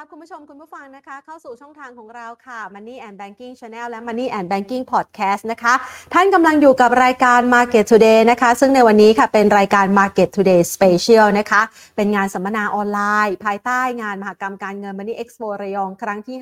[0.00, 5.74] รับคุณผู้ชมคุณผู้ฟังนะคะ เข้าสู่ช่องทางของเราค่ะ Money and Banking Channel และ Money and Banking Podcast นะคะ
[6.14, 11.62] ท่านกำลังอยู่กับรายการ Market Today นะคะ ซึ่งในวันนี้ค่ะเป็นรายการ Market Today Special นะคะ
[11.96, 16.36] เป็นงานสัมมนาออนไลน์ ภายใต้งานมหกรรมการเงิน Money Expo ระยองครั้งที่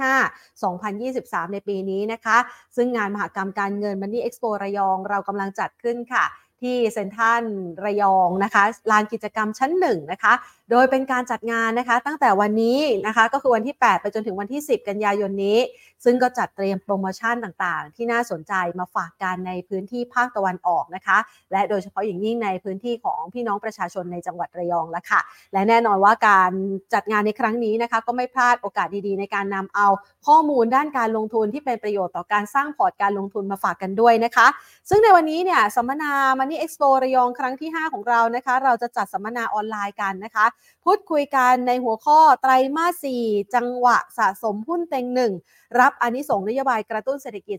[1.13, 2.39] 5 2023 ในปีนี้นะคะ
[2.77, 6.25] ซึ่งงานมหกรรมการเงิน Money Expo ระยองเรากำลังจัดขึ้นค่ะ
[6.63, 7.43] ที่เซ็นทรัล
[7.85, 10.33] ระยองนะคะลานกิจกรรมชั้นหนึ่งนะคะ
[10.71, 15.59] โดยเป็นการจัดงานนะคะ ตั้งแต่วันนี้นะคะก็คือวันที่ 8 ไปจนถึงวันที่ 10 กันยายนนี้
[16.05, 21.19] ซึ่งก็จัดเตรียมโปรโมชั่นต่างๆ ที่น่าสนใจมาฝากกันในพื้นที่ภาคตะวันออกนะคะ
[21.53, 25.21] และโดยเฉพาะอย่างยิ่งในพื้นที่ของพี่น้องประชาชนในจังหวัดระยองแล้วค่ะ
[25.53, 26.53] และแน่นอนว่าการ
[26.95, 29.87] จัดงานในครั้งนี้นะคะ ก็ไม่พลาดโอกาสดีๆ ในการนำเอา
[30.27, 34.47] ข้อมูลด้านการลงทุนที่เป็นประโยชน์ต่อการสร้างพอร์ตการลงทุนมาฝากกันด้วยนะคะ
[34.89, 40.47] ซึ่งในวันนี้เนี่ยสัมมนา Money Expo ระยองครั้งที่ 5 ของเรานะคะ เราจะจัดสัมมนาออนไลน์กันนะคะ
[40.85, 45.33] พูดคุยกันในหัวข้อไตรมาส 4 จังหวะสะสมหุ้นเต็งหนึ่ง
[45.81, 47.59] รับอนิสงส์นโยบายกระตุ้นเศรษฐกิจ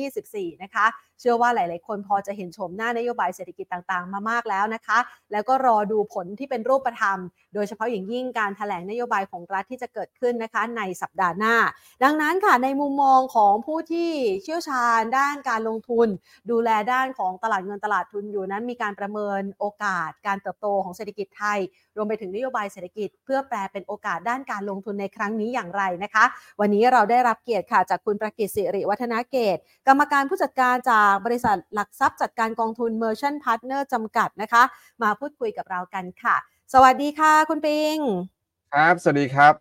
[0.00, 0.86] 2024 นะคะ
[1.20, 4.98] เชื่อว่าหลาย ๆ คนพอจะเห็นชมหน้านโยบายเศรษฐกิจต่าง ๆ มามากแล้วนะคะ
[5.32, 7.18] แล้วก็รอดูผลที่เป็นรูปธรรม
[7.54, 11.54] โดยเฉพาะอย่างยิ่งการถแถลงนโยบายของรัฐที่จะเกิดขึ้นนะคะในสัปดาห์หน้า
[12.02, 14.10] ดังนั้นค่ะในมุมมองของผู้ที่
[14.42, 16.08] เชี่ยวชาญด้านการลงทุน
[16.50, 21.58] ดูแลด้านของตลาดเงินตลาดทุนอยู่นั้น มีการประเมินโอกาส การเติบโตของเศรษฐกิจไทย
[21.96, 26.24] รวมไปถึงนโยบายเศรษฐกิจ เพื่อแปลเป็นโอกาสด้านการลงทุนในครั้งนี้อย่างไรนะคะ
[26.60, 29.56] วันนี้เราได้รับเกียรติค่ะจากคุณประกิตสิริวัฒนาเกต
[29.88, 34.62] กรรมการผู้จัดการจากบริษัทหลักทรัพย์จัดการกองทุน Merchant Partner จำกัดนะคะ
[35.02, 36.36] มาพูดคุยกับเรากันค่ะ
[36.74, 37.96] สวัสดีค่ะ คุณปิง
[38.72, 39.54] ครับ สวัสดีครับ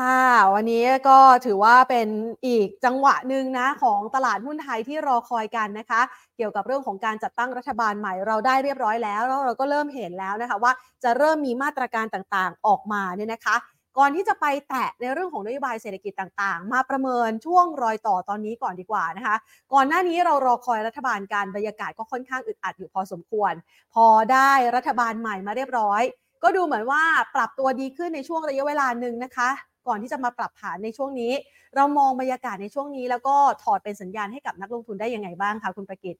[0.00, 0.22] ค่ะ
[0.54, 2.08] วันนี้ก็ถือว่าเป็น
[2.46, 6.00] อีกจังหวะหนึ่งนะของตลาดหุ้นไทยที่รอคอยกันนะคะ
[6.36, 10.72] เกี่ยวกับเรื่องของการจัดตั้งรัฐบาลใหม่เราได้เรียบร้อยแล้วแล้วเราก็เริ่มเห็นแล้วนะคะว่า
[11.04, 13.56] จะเริ่มมีมาตรการต่างๆออกมาเนี่ยนะคะ
[13.98, 19.36] ก่อนที่จะไปแตะในเรื่องของนโยบายเศรษฐกิจต่างๆ มาประเมินช่วงรอยต่อตอนนี้ก่อนดีกว่านะคะ
[19.72, 23.52] ก่อนหน้านี้เรารอคอยรัฐบาลการบรรยากาศก็ค่อนข้างอึดอัดอยู่พอสมควร
[23.94, 26.02] พอได้รัฐบาลใหม่มาเรียบร้อย
[26.42, 27.02] ก็ดูเหมือนว่า
[27.34, 29.50] ปรับตัวดีขึ้นในช่วงระยะเวลาหนึ่งนะคะ
[29.88, 31.32] ก่อนที่จะมาปรับฐานในช่วงนี้
[31.76, 36.16] เรามองบรรยากาศในช่วงนี้ แล้วก็ถอดเป็นสัญญาณให้กับนักลงทุนได้ยังไงบ้างคะคุณประกิต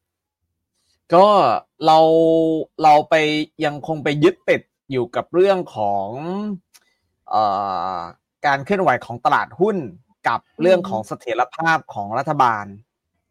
[1.14, 1.26] ก็
[1.86, 1.98] เรา
[2.82, 3.14] เราไป
[3.64, 6.06] ยังคงไปยึดติดอยู่กับเรื่องของ
[8.46, 9.76] การเคลื่อนไหวของตลาดหุ้น
[10.28, 12.64] กับเรื่องของเสถียรภาพของรัฐบาล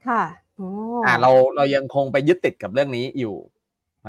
[0.07, 0.23] ค่ะ
[0.57, 0.69] โอ้
[1.05, 3.35] อ่าเราเรายังคงไปยึดติดกับเรื่องนี้อยู่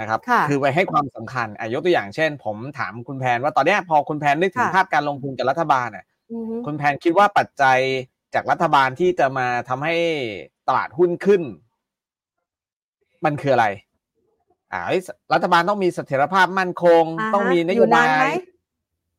[0.00, 7.78] นะครับค่ะอไปให้ความสำคัญอะยกตัวอย่างเช่น ผมถามคุณแพนว่าตอนเนี้ยพอคุณแพนนึกถึงค่ะภาพการลงทุนกับรัฐบาลเนี่ยอือฮึคุณแพนคิดว่าปัจจัย
[8.34, 9.96] จากรัฐบาลที่จะมาทำให้
[10.68, 11.42] ตลาดหุ้นขึ้น
[13.24, 13.66] มันคืออะไร
[14.72, 15.00] อ่าเอ้ย
[15.32, 18.34] รัฐบาลต้องมีเสถียรภาพมั่นคงาฮะต้องมีนอโยยู่นบาานไหมย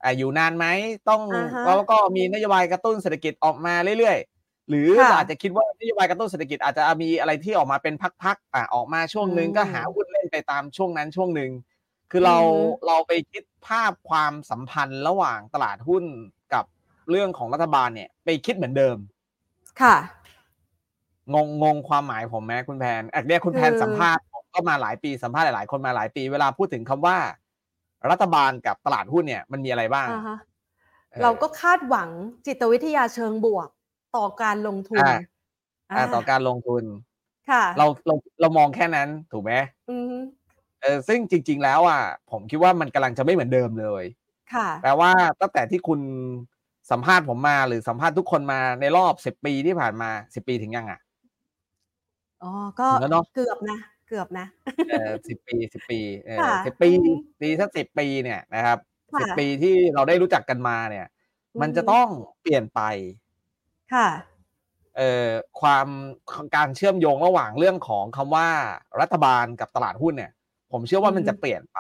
[0.03, 0.65] อ่าอยู่นานไหม
[1.09, 11.51] ต้องอ่าฮะแล้วก็มีนโยบายกระตุ้นเศรษฐกิจออกมาเรื่อยๆ หรือค่ะเราอาจจะคิดว่านโยบายกระตุ้นเศรษฐกิจอาจจะมีอะไรที่ออกมาเป็นพักๆอ่าออกมาช่วงหนึ่งอืมก็หาหุ้นเล่นไปตามช่วงนั้นช่วงหนึ่ง
[12.11, 16.03] คือเราอือฮึเราไปคิดภาพความสัมพันธ์ระหว่างตลาดหุ้น
[16.53, 16.65] กับ
[17.09, 18.97] เรื่องของรัฐบาลเนี่ย ไปคิดเหมือนเดิม
[19.81, 19.95] ค่ะ
[21.33, 27.17] งงงงความหมายผมไหมคุณแพนอะเนี่ยคุณแพนคือสัมภาษณ์ผมก็มาหลายปีสัมภาษณ์หลายๆคนมาหลายปี เวลาพูดถึงคำว่า
[28.11, 30.37] รัฐบาลกับตลาดหุ้นเนี่ยมันมีอะไรบ้างอ่าฮะ
[31.13, 32.09] ออเราก็คาดหวัง
[32.45, 33.69] จิตวิทยาเชิงบวก
[34.15, 35.15] ต่อการลงทุนอ่า
[35.91, 36.83] อ่าต่อการลงทุน
[37.49, 39.51] ค่ะ เราเราเรามองแค่นั้นถูกไหม
[39.91, 40.17] อือฮึ
[40.81, 42.01] เออซึ่งจริง ๆ แล้วอะ
[42.31, 44.03] ผมคิดว่ามันกำลังจะไม่เหมือนเดิมเลย
[44.53, 45.11] ค่ะ แปลว่า
[45.41, 45.99] ตั้งแต่ที่คุณ
[46.91, 50.99] สัมภาษณ์ผมมาหรือสัมภาษณ์ทุกคนมาในรอบสิบปีที่ผ่านมาสิบปีถึงยังอะ
[52.43, 54.47] อ๋อก็ถึงแล้วเนอะเกือบนะเกือบนะ
[54.89, 58.77] เออสิบปีสิบปีเออค่ะสิบปีอือฮึปีสักสิบปีเนี่ยนะครับ
[59.13, 61.05] ค่ะสิบปีที่เราได้รู้จักกันมาเนี่ย
[61.61, 62.07] มันอือฮึจะต้อง
[62.41, 62.81] เปลี่ยนไป
[63.93, 64.07] ค่ะ
[64.97, 65.29] เอ่อ
[65.61, 65.87] ความ
[66.55, 68.47] การเชื่อมโยงระหว่างเรื่องของคำว่า
[69.01, 70.31] รัฐบาลกับตลาดหุ้นเนี่ย
[70.71, 71.79] ผมเชื่อว่ามันอือฮึจะเปลี่ยนไป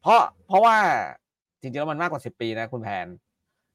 [0.00, 0.76] เพราะเพราะว่า
[1.60, 3.06] จริงๆแล้วมันมากกว่าสิบปีนะคุณแพน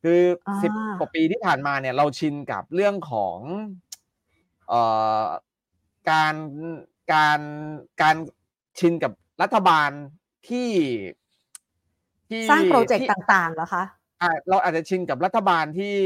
[0.04, 0.20] คือ
[0.62, 3.38] สิบอ่ากว่าปีที่ผ่านมาเนี่ย เราชินกับเรื่องของ
[4.70, 4.82] เอ่
[5.22, 5.26] อ
[6.10, 6.36] การ
[7.14, 7.40] การ
[8.02, 8.16] การ
[8.80, 9.12] ชินกับ
[9.42, 9.90] รัฐบาล
[10.50, 10.70] ที่
[12.30, 13.84] ที่สร้างโปรเจกต์ที่ต่างๆเหรอคะ
[14.22, 15.98] อะเราอาจจะชินกับรัฐบาลที่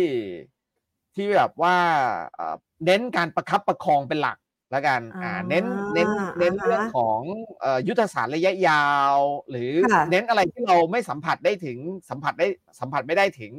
[1.16, 1.78] ที่แบบว่า
[2.34, 2.56] เอ่อ
[2.86, 4.38] เน้นการประคับประคองเป็นหลัก
[4.72, 6.10] แล้วกันอ่าอ่าเน้นเน้น
[6.40, 7.20] เน้นอ่าฮะเรื่องของ
[7.62, 9.16] เอ่อยุทธศาสตร์ระยะยาว
[9.50, 11.78] หรือค่ะเน้นอะไรที่เราไม่สัมผัสได้ถึง
[12.10, 12.48] สัมผัสได้
[12.80, 13.52] สัมผัสไม่ได้ถึง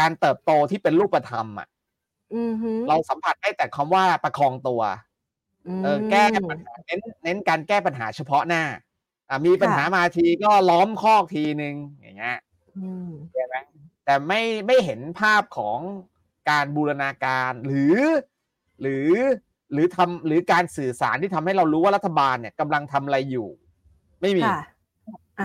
[0.00, 1.68] การเติบโตที่เป็นรูปธรรมอะ
[2.34, 4.82] อือฮึเราสัมผัสได้แต่คำว่าประคองตัว
[5.82, 8.62] เออแก้ปัญหาเน้นเน้นการแก้ปัญหาเฉพาะหน้า
[9.28, 12.38] อะมีปัญหาค่ะมาทีก็ล้อมคอกทีหนึ่งอย่างเงี้ย
[12.78, 13.54] อืมใช่ไหม
[14.04, 15.78] แต่ไม่ไม่เห็นภาพของ
[16.50, 17.96] การบูรณาการหรือ
[18.80, 19.10] หรือ
[19.72, 23.48] หรือทำหรือการสื่อสารที่ทำให้เรารู้ว่ารัฐบาลเนี่ยกำลังทำอะไรอยู่
[24.22, 24.58] ไม่มีค่ะ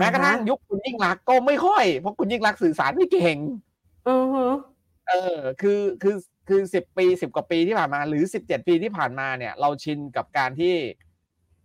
[0.00, 3.36] ม้กระทั่งอ่าฮยุคคุณยิ่งรักษณ์ก็ไม่ค่อยเพราะคุณยิ่งรักษณ์สื่อสารไม่เก่ง
[4.08, 4.46] อือฮึ
[5.10, 6.16] เออคือคือ
[6.48, 10.74] คือสิบปีสิบกว่าปีที่ผ่านมา หรือสิบเจ็ดปีที่ผ่านมาเนี่ย เราชินกับการที่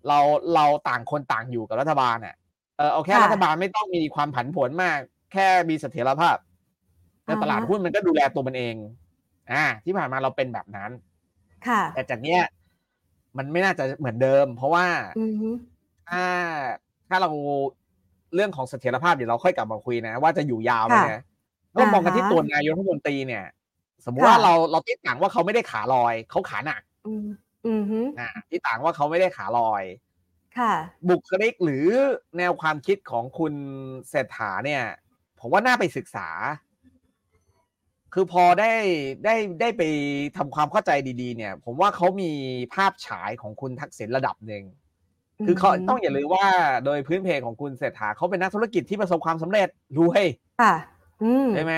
[0.08, 0.20] เรา
[0.56, 2.36] เราต่างคนต่างอยู่กับรัฐบาลเนี่ย
[2.78, 4.98] เออเอาแค่ค่ะรัฐบาลไม่ต้องมีความผันผวนมาก
[5.34, 6.38] แค่มีเสถียรภาพ
[7.26, 8.76] ในอ่าฮะตลาดหุ้นมันก็ดูแลตัวมันเอง
[9.52, 10.92] อ่า ที่ผ่านมาเราเป็นแบบนั้น
[11.68, 12.42] ค่ะ แต่จากเนี้ย
[13.38, 14.86] มันไม่น่าจะเหมือนเดิม เพราะว่า
[15.20, 15.50] อือฮึ
[16.10, 16.26] ถ้า
[17.10, 17.30] ถ้าเรา
[18.36, 21.22] เรื่องของเสถียรภาพเดี๋ยวเราค่อยกลับมาคุยนะ ว่าจะอยู่ยาวไหมค่ะนะ
[21.78, 23.46] ต้องมองกันที่อ่าฮะตัวนายกรัฐมนตรีเนี่ย
[24.06, 27.28] สมมุติค่ะว่าเราเราติดต่างว่าเขาไม่ได้ขาลอย เขาขาหนักอืม
[27.68, 29.84] อือฮึนะที่ต่างว่าเขาไม่ได้ขาลอย
[30.58, 30.74] ค่ะ
[31.10, 31.86] บุคลิกหรือ
[32.38, 33.54] แนวความคิดของคุณ
[34.10, 34.84] เศรษฐาเนี่ย
[35.40, 36.28] ผมว่าน่าไปศึกษา
[38.14, 38.72] คือพอได้
[39.26, 39.82] ได้ได้ไป
[40.38, 40.92] ทำความเข้าใจ
[41.22, 42.32] ดีๆ เนี่ย ผมว่าเขามี
[42.74, 44.64] ภาพฉายของคุณทักษิณระดับหนึ่ง
[45.46, 46.48] คือเขาอือฮึต้องอย่าลืมว่า
[46.86, 49.68] โดยพื้นเพของคุณเศรษฐาเขาเป็นนักธุรกิจที่ประสบความสำเร็จ
[49.98, 50.24] รวย
[50.60, 50.95] ค่ะอืม
[51.52, 51.74] ใช่ไหม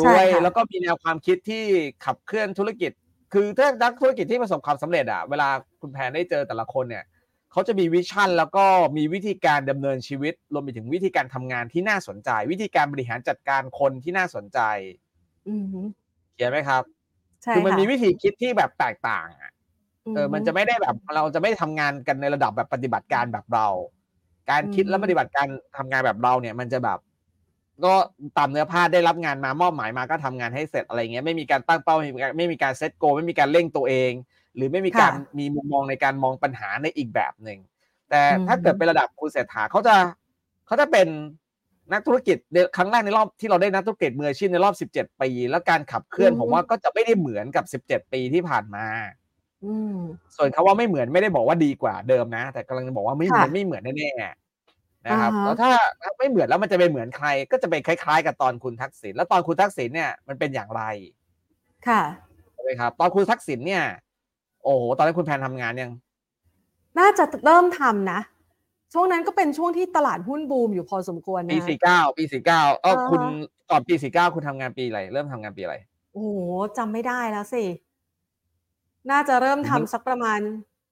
[0.00, 1.64] รใช่วยค่ะแล้วก็มีแนวความคิดที่
[2.04, 2.92] ขับเคลื่อนธุรกิจ
[3.32, 5.48] คือถ้านักธุรกิจที่ประสบความสำเร็จอะเวลา
[5.80, 7.04] คุณแพนได้เจอแต่ละคนเนี่ย
[7.52, 8.64] เขาจะมีวิชั่นแล้วก็
[8.96, 14.60] มีวิธีการดำเนินชีวิตรวมไปถึงวิธีการทำงานที่น่าสนใจ วิธีการบริหารจัดการคนที่น่าสนใจ
[15.48, 15.82] อือฮึ
[16.34, 16.82] เขียนไหมครับ
[17.44, 19.52] ใช่คือมันค่ะมีวิธีคิดที่แบบแตกต่างอะ
[20.14, 23.68] เออมันจะฮึไม่ได้แบบเราจะไม่ทำงานกันในระดับแบบปฏิบัติการแบบเรา
[24.50, 25.46] การคิดอืมและปฏิบัติการ
[25.76, 26.98] ทำงานแบบเราเนี่ย มันจะแบบ
[27.84, 27.94] ก็
[28.38, 34.12] ตามเนื้อผ้าได้รับงานมามอบหมายมาก็ทำงานให้เสร็จอะไรเงี้ยไม่มีการตั้งเป้าไม่มีการไม่มีการเซตโกไม่มีการเร่งตัวเอง
[34.56, 37.58] หรือไม่มีการมีมุมมองในการมองปัญหาในอีกแบบหนึ่ง
[38.10, 39.96] แต่ถ้าเกิดเป็นระดับคุณเศรษฐาเขาจะ
[40.66, 41.08] เขาจะเป็น
[41.92, 48.86] นักธุรกิจในครั้งแรกในรอบที่เราได้นักธุรกิจมืออาชีพในรอบ 17 ปี แล้วการขับเคลื่อนผมว่าก็จะไม่ได้เหมือนกับ 17 ปีที่ผ่านมา
[49.64, 49.96] อืม
[50.36, 54.47] ส่วนคาว่าไม่เหมือนไม่ได้บอกว่าดีกว่าเดิมนะ แต่กำลังจะบอกว่าไม่เหมือนค่ะไม่เหมือนแน่ๆ
[55.06, 55.70] นะครับอ่าฮะแล้วถ้า
[56.02, 60.82] ถ้าไม่เหมือนแล้วมันจะไปเหมือนใคร ก็จะไปคล้าย ๆ กับตอนคุณทักษิณแล้วตอนคุณทักษิณเนี่ยมันเป็นอย่างไร
[61.88, 62.02] ค่ะ
[62.52, 63.84] ใช่ไหมครับ ตอนคุณทักษิณเนี่ย
[64.64, 65.92] โอ้โหตอนนั้นคุณแพนทำงานยัง
[66.98, 68.20] น่าจะเริ่มทำนะ
[68.92, 73.22] ช่วงนั้นก็เป็นช่วงที่ตลาดหุ้นบูมอยู่พอสมควรปีนะสี่เก้าปีสี่เก้าเอออ่าฮะคุณ
[73.70, 75.76] ก่อนปีสี่เก้าคุณทำงานปีอะไรเริ่มทำงานปีอะไร
[76.12, 76.38] โอ้โห
[76.78, 77.64] จำไม่ได้แล้วสิ
[79.10, 80.40] น่าจะเริ่มมันทำสักประมาณ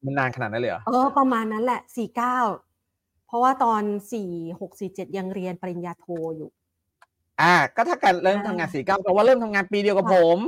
[0.05, 2.37] มันนานขนาดนั้นเลยเหรอเออประมาณนั้นแหละสี่เก้า
[3.27, 3.83] เพราะว่าตอน
[4.13, 4.31] สี่
[4.61, 6.07] หกสี่เจ็ดยังเรียนปริญญาโท
[6.37, 6.51] อยู่
[7.41, 10.39] อ่า ก็ถ้าการเริ่มทำงานสี่เก้าแปลว่าเริ่มทำงานปีเดียวกับค่ะผม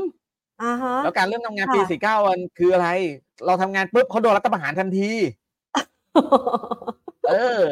[0.63, 2.89] อ่าฮะแล้วการเริ่มทำงานปีค่ะสี่เก้าวันคืออะไร
[3.47, 5.13] เราทำงานปุ๊บเขาโดนรัฐประหารทันที
[7.31, 7.65] เออ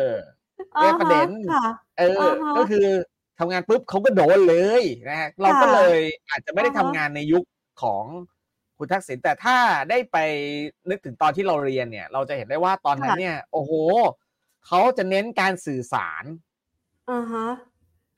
[0.76, 1.64] อ่าเป็นประเด็นฮะค่ะ
[1.98, 2.86] เอออ่าฮะก็คือ
[3.38, 5.98] ทำงานปุ๊บเขาก็โดนเลยนะฮะเราก็ค่ะเลย
[6.30, 7.44] อาจจะไม่ได้อ่าทำฮะงานในยุค
[7.82, 8.04] ของ
[8.78, 9.56] คุณทักษิณแต่ถ้า
[9.90, 10.16] ได้ไป
[10.90, 13.72] นึกถึงตอนที่เราเรียนเนี่ย เราจะเห็นได้ว่าตอนนั้นเนี่ย โอ้โห
[14.66, 16.24] เขาจะเน้นการสื่อสาร
[17.10, 17.46] อ่าฮะ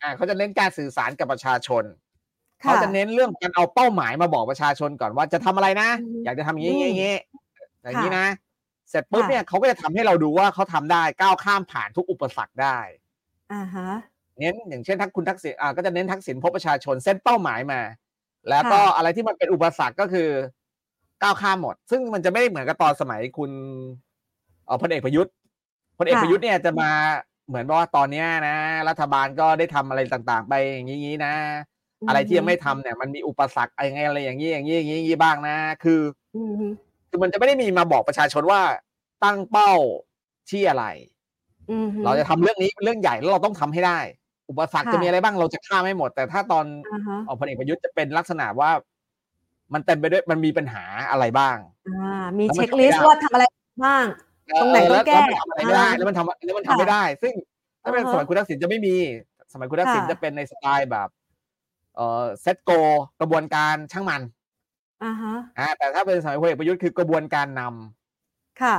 [0.03, 1.85] อ่าเขาจะเน้นการสื่อสารกับประชาชน
[2.63, 7.17] ค่เขาจะเน้นเรื่องการเอาเป้าหมายมาบอกประชาชนก่อนว่าจะทำอะไรนะอืมอยากจะทำอย่างนี้อย่างนี้
[7.83, 8.29] อย่างนี้ค่ะนะ
[8.91, 12.79] เสร็จปุ๊บค่ะเนี่ยเขาก็จะทำให้เราดูว่าเขาทำได้ก้าวข้ามผ่านทุกอุปสรรคได้
[13.53, 13.89] อ่าฮะ
[14.39, 17.81] เน้นอย่างเช่นทักคุณทักษิณอ่าก็จะเน้นทักษิณพบประชาชนเส้นเป้าหมายมา
[18.49, 20.29] แล้วก็ค่ะอะไรที่มันเป็นอุปสรรคก็คือ
[21.23, 23.51] ก้าวข้ามหมด ซึ่งมันจะไม่ได้เหมือนกับตอนสมัยคุณ
[24.67, 25.33] เออพลเอกประยุทธ์
[25.99, 26.91] พลเอกประยุทธ์เนี่ยจะมา
[27.49, 28.57] เหมือนว่าตอนเนี้ยนะ
[28.89, 31.35] รัฐบาลก็ได้ทำอะไรต่างๆ ไปอย่างนี้นะ
[32.09, 36.01] อะไรที่ยังไม่ทำเนี่ย มันมีอุปสรรคอะไรยังไงอะไรอย่างนี้อย่างนี้อย่างนี้อย่างนี้บ้างนะ คือ
[36.37, 36.67] อืมฮึ
[37.09, 38.61] คือมันจะไม่ได้มีมาบอกประชาชนว่า
[39.25, 39.73] ตั้งเป้า
[40.51, 40.85] ที่อะไร
[41.71, 43.99] อืมฮึเราจะทำเรื่องนี้เป็นเรื่องใหญ่แล้วเราต้องทำให้ได้
[44.51, 48.71] อุปสรรคค่ะจะมีอะไรบ้างเราจะข้ามให้หมด แต่ถ้าตอนอ่าฮะออกพลเอกประยุทธ์จะเป็นลักษณะว่า
[49.73, 51.57] มันเต็มไปด้วยมันมีปัญหาอะไรบ้าง
[51.89, 53.45] อ่ามีแล้วมันเช็คลิสทำไม่ต์ได้ว่าทำอะไร
[53.85, 54.05] บ้าง
[54.61, 57.33] ตรงไหนเต้องแก้ล้วมันทำอะไรไม่ได้อ่าแล้วมันทำแล้วมันทำค่ะไม่ได้ ซึ่ง
[57.83, 58.95] ถ้าเป็นอ่าฮะสมัยคุณทักษิณจะไม่มี
[59.53, 61.09] สมัยคุณทักษิณค่ะจะเป็นในสไตล์แบบ
[61.97, 62.71] เอ่อเซตโก
[63.21, 64.23] กระบวนการช่างมัน
[65.05, 68.77] อ่าฮะอ่าแต่ถ้าเป็นสมัยพลเอกประยุทธ์คือกระบวนการนำค่ะ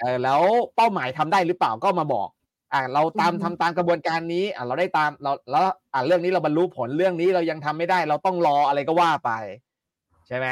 [0.00, 0.42] เออแล้ว
[0.76, 2.28] เป้าหมายทำได้หรือเปล่าก็มาบอก
[2.72, 9.30] อ่าเราตามอือฮึทำตามกระบวนการนี้อ่าเราได้ตามเราแล้วอ่าเรื่องนี้เราบรรลุผลเรื่องนี้เรายังทำไม่ได้ เราต้องรออะไรก็ว่าไป
[10.28, 10.48] ใช่ไหม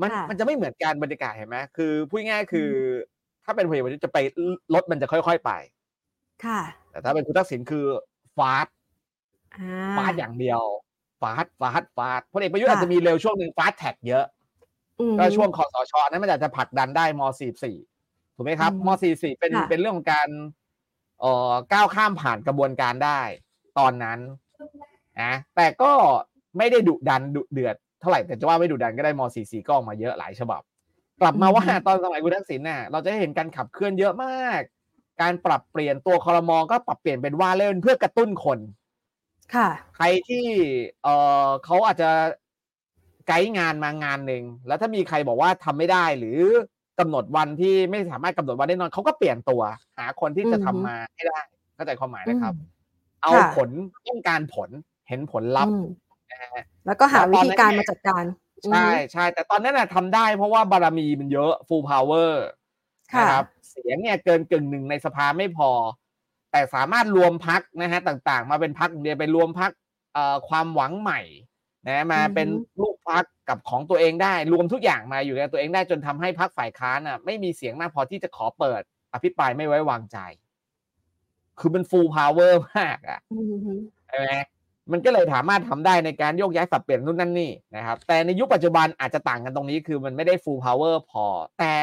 [0.00, 2.70] มันค่ะมันจะไม่เหมือนการบรรยากาศเห็นไหมคือพูดง่ายๆคือ
[3.46, 4.18] ถ้าเป็นพลเอกประยุทธ์จะไป
[4.74, 5.50] รถมันจะค่อย ๆไป
[6.44, 6.60] ค่ะ
[6.90, 7.86] แต่ถ้าเป็นคุณทักษิณคือ
[8.36, 8.66] ฟาส
[9.56, 10.62] อ่าฟาสอย่างเดียว
[11.22, 14.24] ฟาสฟาสฟาสพลเอกประยุทธ์ค่ะอาจจะมีเร็วช่วงหนึ่งฟาสแท็กเยอะ
[15.00, 17.22] อืมก็ช่วงคอสชนั้นมันอาจจะผลักดันได้ม
[17.80, 20.28] .44 ถูกไหมครับอืมม .44 เป็นค่ะเป็นเรื่องของการ
[21.20, 23.20] เอ่อก้าวข้ามผ่านกระบวนการได้
[23.78, 24.18] ตอนนั้น
[25.22, 25.92] นะแต่ก็
[26.58, 30.62] ไม่ได้ดุดันดุเดือดเท่าไหร่แต่จะว่าไม่ดุดันก็ได้ม .44 ก็ออกมาเยอะหลายฉบับ
[31.20, 34.60] กลับมาว่าอืมตอนสมัยคุณทักษิณน่ะเราจะเห็นการขับเคลื่อนเยอะมาก
[35.22, 38.58] การปรับเปลี่ยนตัวคอรมอก็ปรับเปลี่ยนเป็นว่าเล่นเพื่อกระตุ้นคน
[39.54, 40.44] ค่ะ ใครที่
[41.02, 41.08] เอ
[41.46, 42.10] อเขาอาจจะ
[43.26, 46.40] ไกด์งานมางานหนึ่งแล้วถ้ามีใครบอกว่าทำไม่ได้หรือ
[46.98, 49.62] กำหนดวันที่ไม่สามารถกำหนดวันได้นอนเขาก็เปลี่ยนตัว
[49.98, 51.38] หาคนที่จะอือฮึทำมาให้ได้
[51.74, 52.68] เข้าใจความหมายนะครับอืม
[53.22, 53.68] เอาค่ะผล
[54.08, 54.70] ต้องการผล
[55.08, 55.84] เห็นผลลัพธ์อืม
[56.30, 58.24] นะฮะแล้วก็หาแล้ววิตอนธีนั้นการเนี่ยมาจัดการ
[58.64, 58.78] ใช่
[59.12, 62.30] ใช่แต่ตอนนั้นน่ะทำได้เพราะว่าบารมีมันเยอะ full power
[63.14, 65.70] ค่ะนะครับเสียงเนี่ยเกินกึ่งหนึ่งในสภาไม่พอ
[66.52, 69.70] แต่สามารถรวมพักนะฮะต่างๆ มาเป็นพักเดียวไปรวมพัก
[70.14, 71.20] เอ่อความหวังใหม่
[71.88, 72.48] นะมาอือฮึเป็น
[72.80, 78.82] ลูกพักกับของตัวเองได้ รวมทุกอย่างมาอยู่ในตัวเองได้จนทำให้พักฝ่ายค้านอะไม่มีเสียงมากพอที่จะขอเปิด
[79.14, 80.18] อภิปรายไม่ไว้วางใจ
[81.58, 83.72] คือมัน full power มากอะอืมฮึ
[84.06, 84.30] ใช่ไหม
[84.92, 91.24] มันก็เลยสามารถทำได้ในการโยกย้ายสับเปลี่ยนนู่นนั่นนี่นะครับ แต่ในยุคปัจจุบันอาจจะต่างกันตรงนี้คือมันไม่ได้ full power พอ
[91.60, 91.76] แต่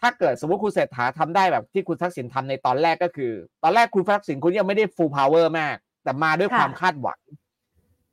[0.00, 7.20] ถ้าเกิดสมมติคุณเศรษฐาทำได้แบบที่คุณทักษิณทำในตอนแรกก็คือ ตอนแรกคุณทักษิณคุณยังไม่ได้ full power มาก แต่มาด้วยความคาดหวัง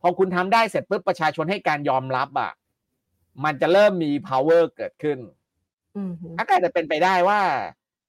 [0.02, 2.52] พอคุณทำได้เสร็จปุ๊บประชาชนให้การยอมรับอะ
[3.44, 5.18] มันจะเริ่มมี power เกิดขึ้น
[5.98, 7.42] อืมฮึถ้าอาจจะเป็นไปได้ว่า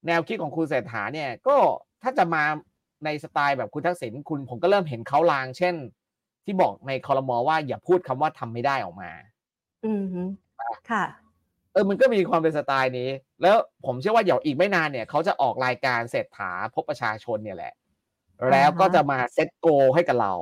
[0.07, 1.57] แนวคิดของคุณเศรษฐาเนี่ย ก็
[2.03, 2.43] ถ้าจะมา
[3.05, 5.75] ในสไตล์แบบคุณทักษิณคุณผมก็เริ่มเห็นเขาลาง เช่น
[6.45, 9.11] ที่บอกในคอรมอว่าอย่าพูดคำว่าทำไม่ได้ออกมา
[9.85, 10.23] อืมฮึ
[10.91, 11.05] ค่ะ
[11.73, 13.09] เออมันก็มีความเป็นสไตล์นี้
[13.43, 17.75] แล้วผมเชื่อว่าเดี๋ยวอีกไม่นานเนี่ยเขาจะออกรายการเศรษฐาพบประชาชนเนี่ยแหละ
[18.53, 20.33] แล้วก็จะมาเซตโกให้กับเรา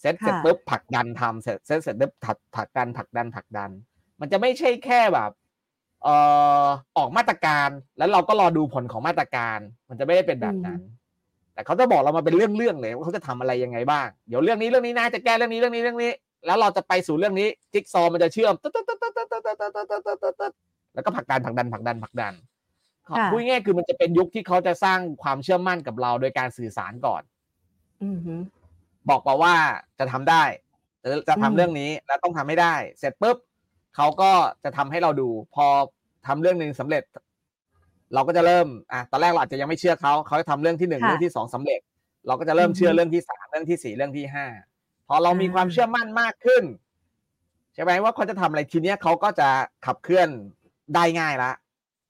[0.00, 3.70] เซตเสร็จค่ะปุ๊บผลักดันทำเสร็จเซตเสร็จปุ๊บผลักผลักดันผลักดันผลักดัน
[4.20, 5.30] มันจะไม่ใช่แค่แบบ
[6.02, 6.16] เอ่
[6.62, 6.66] อ
[6.98, 7.68] ออกมาตรการ
[7.98, 9.58] แล้วเราก็รอดูผลของมาตรการ
[9.88, 10.80] มันจะไม่ได้เป็นแบบนั้น
[11.54, 16.12] แต่เขาจะบอกเรามาเป็นเรื่องๆเลยว่าเขาจะทำอะไรยังไงบ้างเดี๋ยวเรื่องนี้เรื่องนี้นะจะแก้เรื่องนี้เรื่องนี้เรื่องนี้
[16.46, 18.54] แล้วเราจะไปสู่เรื่องนี้จิ๊กซอมันจะเชื่อม
[20.94, 22.34] แล้วก็ผักดันผักดันผักดันผักดัน
[23.32, 27.22] พูดง่ายคือมันจะเป็นยุคที่เขาจะสร้างความเชื่อมั่นกับเราโดยการสื่อสารก่อน
[29.08, 29.54] บอกบอกว่า
[29.98, 30.42] จะทำได้
[31.28, 33.36] จะทำเรื่องนี้แล้วต้องทำให้ได้ เสร็จปุ๊บ
[33.96, 34.32] เขาก็
[34.64, 35.66] จะทำให้เราดู พอ
[36.26, 37.02] ทำเรื่องหนึ่งสำเร็จ
[38.14, 41.80] เราก็จะเริ่มอะตอนแรกเราอาจจะยังไม่เชื่อเขาเขาจะทำเรื่องที่หนึ่งค่ะเรื่องที่สองสำเร็จ
[42.26, 44.46] เราก็จะเริ่มอือฮึเชื่อเรื่องที่สามเรื่องที่สี่เรื่องที่ห้า
[45.08, 46.64] พอเรามีอ่าความเชื่อมั่นมากขึ้น
[47.74, 49.48] ใช่ไหมว่าเขาจะทำอะไรทีเนี้ยเขาก็จะ
[49.86, 50.28] ขับเคลื่อน
[50.94, 51.52] ได้ง่ายละ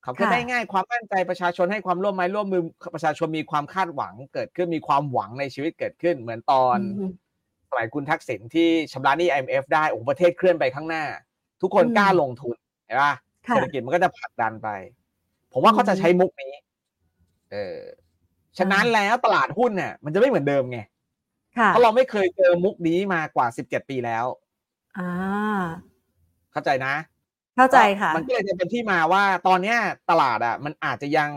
[0.05, 2.63] ขับเคลื่อนได้ง่ายความมั่นใจประชาชนให้ความร่วมไม้ร่วมมือ
[2.95, 7.07] ประชาชนมีความคาดหวังเกิดขึ้นมีความหวังในชีวิตเกิดขึ้น เหมือนตอนอืมฮึ
[7.69, 11.05] สมัยคุณทักษิณที่ชำระหนี้ IMF ได้โอ้โหประเทศเคลื่อนไปข้างหน้า
[11.63, 12.57] ทุกคนอืมกล้าลงทุน
[12.87, 13.15] เห็นปะ
[13.49, 14.69] ค่ะเศรษฐกิจมันก็จะผลักดันไป
[15.53, 16.53] ผมว่าเขาจะอืมใช้มุกนี้
[17.53, 17.79] เออ
[18.59, 20.79] ฉะนั้นแล้วตลาดหุ้นเนี่ยมันจะไม่เหมือนเดิมไง
[21.59, 24.25] ค่ะเพราะเราไม่เคยเจอมุกนี้มากว่า17ปีแล้ว
[24.99, 25.11] อ่า
[26.53, 26.95] เข้าใจนะ
[27.57, 29.79] เข้าใจค่ะ มันก็เลยจะเป็นที่มาว่าตอนเนี้ย
[30.11, 31.31] ตลาดอะ มันอาจจะยัง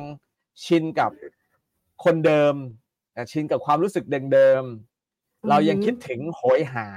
[0.65, 1.11] ชินกับ
[2.03, 2.55] คนเดิม
[3.13, 6.87] แต่ชินกับความรู้สึกเดิมๆเรายังคิดถึงโหยหา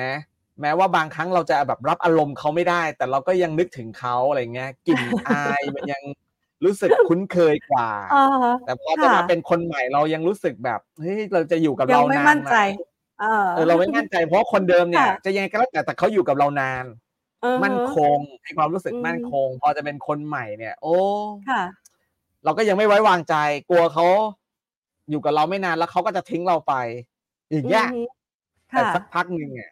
[0.00, 0.12] นะ
[0.60, 6.02] แม้ว่าบางครั้งเราจะแบบรับอารมณ์เขาไม่ได้ แต่เราก็ยังนึกถึงเขาอะไรเงี้ยกลิ่นอายมันยัง
[6.64, 12.82] รู้สึกคุ้นเคยกว่าอ่าฮะแต่พอจะมาค่ะเป็นคนใหม่เรายังรู้สึกแบบเฮ้ยเราจะอยู่กับยัเรางไม่นานมั่นใจไหม
[13.20, 16.84] เออเออเราไม่มั่นใจเพราะคนเดิมเนี่ยค่ะจะยังไงก็แล้วแต่แต่เขาอยู่กับเรานาน
[17.42, 20.96] เออฮะมั่นคงให้ความรู้สึกอืมมั่นคง พอจะเป็นคนใหม่เนี่ย โอ้
[21.48, 21.62] ค่ะ
[22.44, 23.34] เราก็ยังไม่ไว้วางใจ
[23.70, 24.06] กลัวเขา
[25.10, 26.74] อยู่กับเราไม่นานแล้วเขาก็จะทิ้งเราไป
[27.52, 28.02] อย่างเงี้ยอือฮึ
[28.72, 29.70] แต่ค่ะสักพักหนึ่งเนี่ย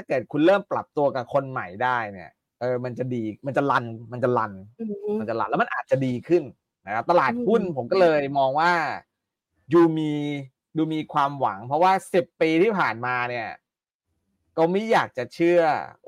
[0.00, 2.30] ถ้าเกิดคุณเริ่มปรับตัวกับคนใหม่ได้เนี่ย
[2.60, 6.42] เออมันจะดีมันจะรันมันจะรันอือฮึมันจะรันแล้วมันอาจจะดีขึ้น
[6.86, 8.72] นะครับตลาดอืมหุ้นผมก็เลยมองว่า
[9.72, 10.12] ดูมี
[10.76, 13.48] ดูมีความหวัง เพราะว่าสิบปีที่ผ่านมาเนี่ย
[14.56, 15.60] ก็ไม่อยากจะเชื่อ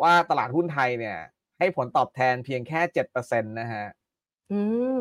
[0.02, 1.18] ว่าตลาดหุ้นไทยเนี่ย
[1.58, 3.86] ให้ผลตอบแทนเพียงแค่เจ็ดเปอร์เซ็นตนะฮะ
[4.52, 4.60] อื
[4.96, 4.98] ม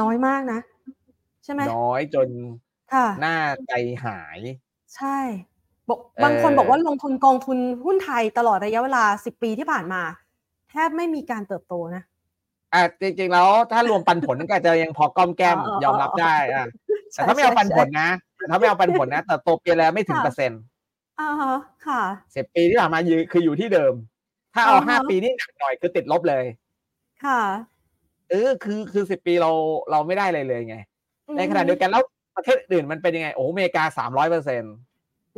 [0.00, 0.60] น้อยมากนะ
[1.44, 2.28] ใช่ไหมน้อยจน
[2.92, 3.72] ค่ะหน้าใจ
[4.04, 4.38] หาย
[4.96, 5.18] ใช่
[5.88, 10.02] บอกเอ่อบางคนบอกว่าลงทุนกองทุนหุ้นไทยตลอดระยะเวลาสิบปีที่ผ่านมา
[10.70, 12.02] แทบไม่มีการเติบโตนะ
[12.74, 16.66] อะจริงๆแล้วถ้ารวมปันผลก็อาจจะยังพอก้อมแก้มอ๋ออ๋อยอมรับได้อะ
[17.12, 20.60] แต่ใช่ถ้าไม่เอาใช่ปันผลใช่นะแต่ถ้าไม่เอาปันผลนะแต่ต่อปีแล้วไม่ถึงค่ะเปอร์เซ็นต์
[21.20, 22.02] อ่าฮะค่ะ
[22.36, 23.94] สิบปีที่ผ่านมาอยู่คืออยู่ที่เดิม
[24.54, 26.44] ถ้าเอาอ่าฮะห้าปีนี่หนักหน่อยคือติดลบเลย
[27.24, 27.40] ค่ะ
[28.30, 29.50] เออคือคือสิบปีเรา
[29.90, 30.76] เราไม่ได้เลยเลยไง
[31.36, 32.02] ในขณะเดียวกันแล้ว
[32.36, 34.74] ประเทศอื่นมันเป็นยังไงโอ้อเมริกาสามร้อยเปอร์เซ็นต์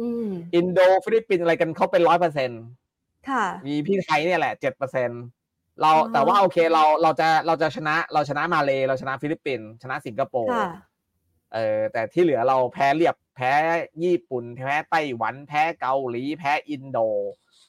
[0.00, 2.62] อืมอินโดฟิลิปปินส์อะไรกันเขาเป็นร้อยเปอร์เซ็นต์
[3.28, 5.22] ค่ะมีพี่ไทยเนี่ยแหละเจ็ดเปอร์เซ็นต์
[5.80, 10.70] เราอ๋อแต่ว่าโอเคเราเราจะเราจะชนะเราชนะมาเลเราชนะฟิลิปปินส์ชนะสิงคโปร์ค่ะ
[11.54, 13.52] เออแต่ที่เหลือเราแพ้เรียบแพ้
[14.02, 16.98] ญี่ปุ่น แพ้ไต้หวัน แพ้เกาหลี แพ้อินโด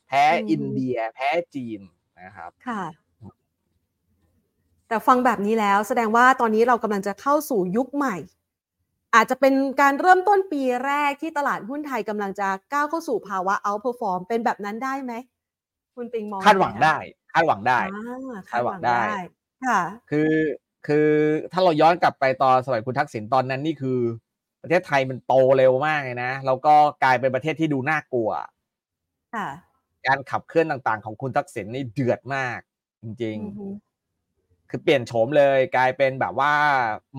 [0.08, 1.79] แพ้อืมอินเดีย แพ้จีน
[2.22, 2.84] นะครับค่ะ
[4.88, 8.15] แต่ฟังแบบนี้แล้วแสดงว่าตอนนี้เรากำลังจะเข้าสู่ยุคใหม่
[9.15, 15.13] อาจจะเป็นการเริ่มต้นปีแรกที่ตลาดหุ้นไทยกำลังจะก้าวเข้าสู่ภาวะ outperform เป็นแบบนั้นได้ไหม
[15.95, 16.98] คุณปิงมองคาดหวังยัไคะได้
[17.34, 19.01] คาดหวังได้อ่าคาดหวังได้
[19.65, 19.81] ค่ะ
[20.12, 20.34] คือ
[20.88, 21.10] คือ
[21.51, 24.00] ถ้าเราย้อนกลับไปตอนสมัยคุณทักษิณตอนนั้นนี่คือ
[24.62, 28.29] ประเทศไทยมันโตเร็วมากเลยนะแล้วก็กลายเป็นประเทศที่ดูน่ากลัว
[29.36, 29.48] ค่ะ
[30.07, 32.60] การขับเคลื่อนต่างๆ ของคุณทักษิณนี่เดือดมาก
[33.03, 33.95] จริงอือฮึๆ
[34.75, 36.53] คือเปลี่ยนโฉมเลยกลายเป็นแบบว่า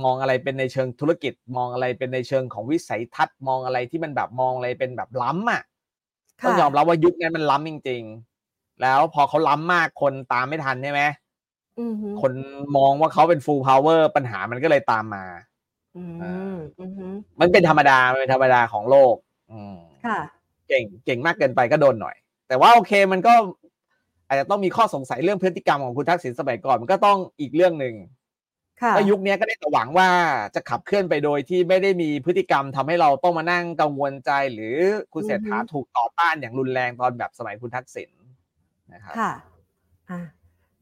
[0.05, 5.63] มองอะไรเป็นในเชิงธุรกิจ มองอะไรเป็นในเชิงของวิสัยทัศน์มองอะไรที่มันแบบมองอะไรเป็นแบบล้ำอะ
[6.45, 8.03] ต้องยอมรับว่ายุคนั้นมันล้ำจริง
[8.43, 11.03] ๆ แล้วพอเขาล้ำมากคนตามไม่ทันใช่ไหม
[11.81, 12.33] อือฮึคน
[12.77, 15.25] มองว่าเขาเป็น full power ปัญหามันก็เลยตามมา
[15.97, 16.05] อื
[16.53, 17.07] มอือฮึ
[17.41, 19.15] มันเป็นธรรมดามันเป็นธรรมดาของโลก
[19.53, 20.21] อืมค่ะ
[20.69, 22.17] เก่งเก่งมากเกินไปก็โดนหน่อย
[22.49, 23.35] แต่ว่าโอเคมันก็
[24.27, 27.95] อาจจะต้องมีข้อสงสัยเรื่องพฤติกรรมของคุณทักษิณสมัยก่อนมันก็ต้องอีกเรื่องหนึ่ง
[28.83, 30.09] ค่ะก็ยุคนี้ก็ได้แต่หวังว่า
[30.55, 34.77] จะขับเคลื่อนไปโดยที่ไม่ได้มีพฤติกรรมทำให้เราต้องมานั่งกังวลใจ หรือ
[35.13, 38.11] คุณเศรษฐาถูกต่อต้านอย่างรุนแรงตอนแบบสมัยคุณทักษิณ
[38.95, 39.33] นะครับค่ะ
[40.11, 40.21] อ่า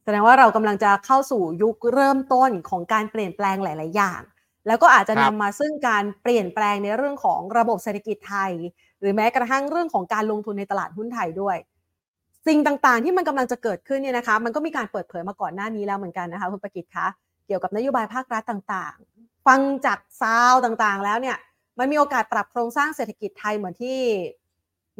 [0.04, 4.20] แสดงว่าเรากำลังจะเข้าสู่ยุคเริ่มต้นของการเปลี่ยนแปลงหลาย ๆ อย่าง
[4.66, 8.52] แล้วก็อาจจะครันำบมาซึ่งการเปลี่ยนแปลงในเรื่องของระบบเศรษฐกิจไทย
[9.00, 11.56] หรือแม้กระทั่งเรื่องของการลงทุนในตลาดหุ้นไทยด้วย
[12.46, 17.06] สิ่งต่างๆ ที่มันกำลังจะเกิดขึ้นเนี่ยนะคะมันก็มีการเปิดเผยมาก่อนหน้านี้แล้วเหมือนกันนะคะคุณประกิตคะ
[17.46, 21.36] เกี่ยวกับนโยบายภาครัฐต่างๆ ฟังจากซาวต่างๆ แล้วเนี่ย
[21.78, 23.98] มันมีโอกาสปรับโครงสร้างเศรษฐกิจไทยเหมือนที่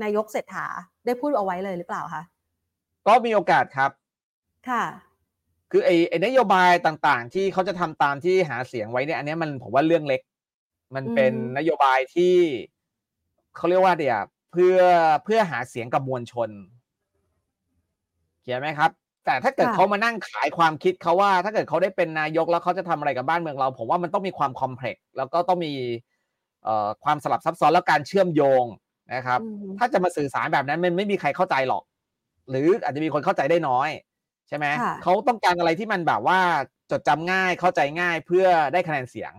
[0.03, 0.67] นายกเศรษฐา
[1.05, 2.23] ได้พูดเอาไว้เลยหรือเปล่าคะ
[3.07, 3.91] ก็มีโอกาสครับ
[4.69, 4.85] ค่ะ
[5.71, 10.21] คือไอ้ไอ้นโยบายต่างๆ ที่เขาจะทำตามที่หาเสียงไว้เนี่ยอันเนี้ยมันผมว่าเรื่องเล็ก
[10.95, 12.35] มันเป็นอืมนโยบายที่
[13.57, 14.19] เขาเรียกว่าเดี๋ยว
[14.53, 14.79] เพื่อ
[15.25, 16.51] เพื่อหาเสียงกับมวลชน
[18.45, 18.91] เขียนไหมครับ
[19.27, 25.73] แต่ถ้าเกิดค่ะเขามานั่งขายความคิดเขาว่า ถ้าเกิดเขาได้เป็นนายกแล้วเขาจะทำอะไรกับบ้านเมืองเรา ผมว่ามันต้องมีความคอมเพล็กซ์แล้วก็ต้องมี
[26.65, 28.65] เอ่อความสลับซับซ้อนแล้วการเชื่อมโยง
[29.15, 31.83] นะครับอืมถ้าจะมาสื่อสารแบบนั้นมันไม่มีใครเข้าใจหรอก
[32.51, 33.89] หรืออาจจะมีคนเข้าใจได้น้อย
[34.49, 36.39] ใช่ไหมค่ะเขาต้องการอะไรที่มันแบบว่า
[36.91, 39.35] จดจำง่ายเข้าใจง่ายเพื่อได้คะแนนเสียง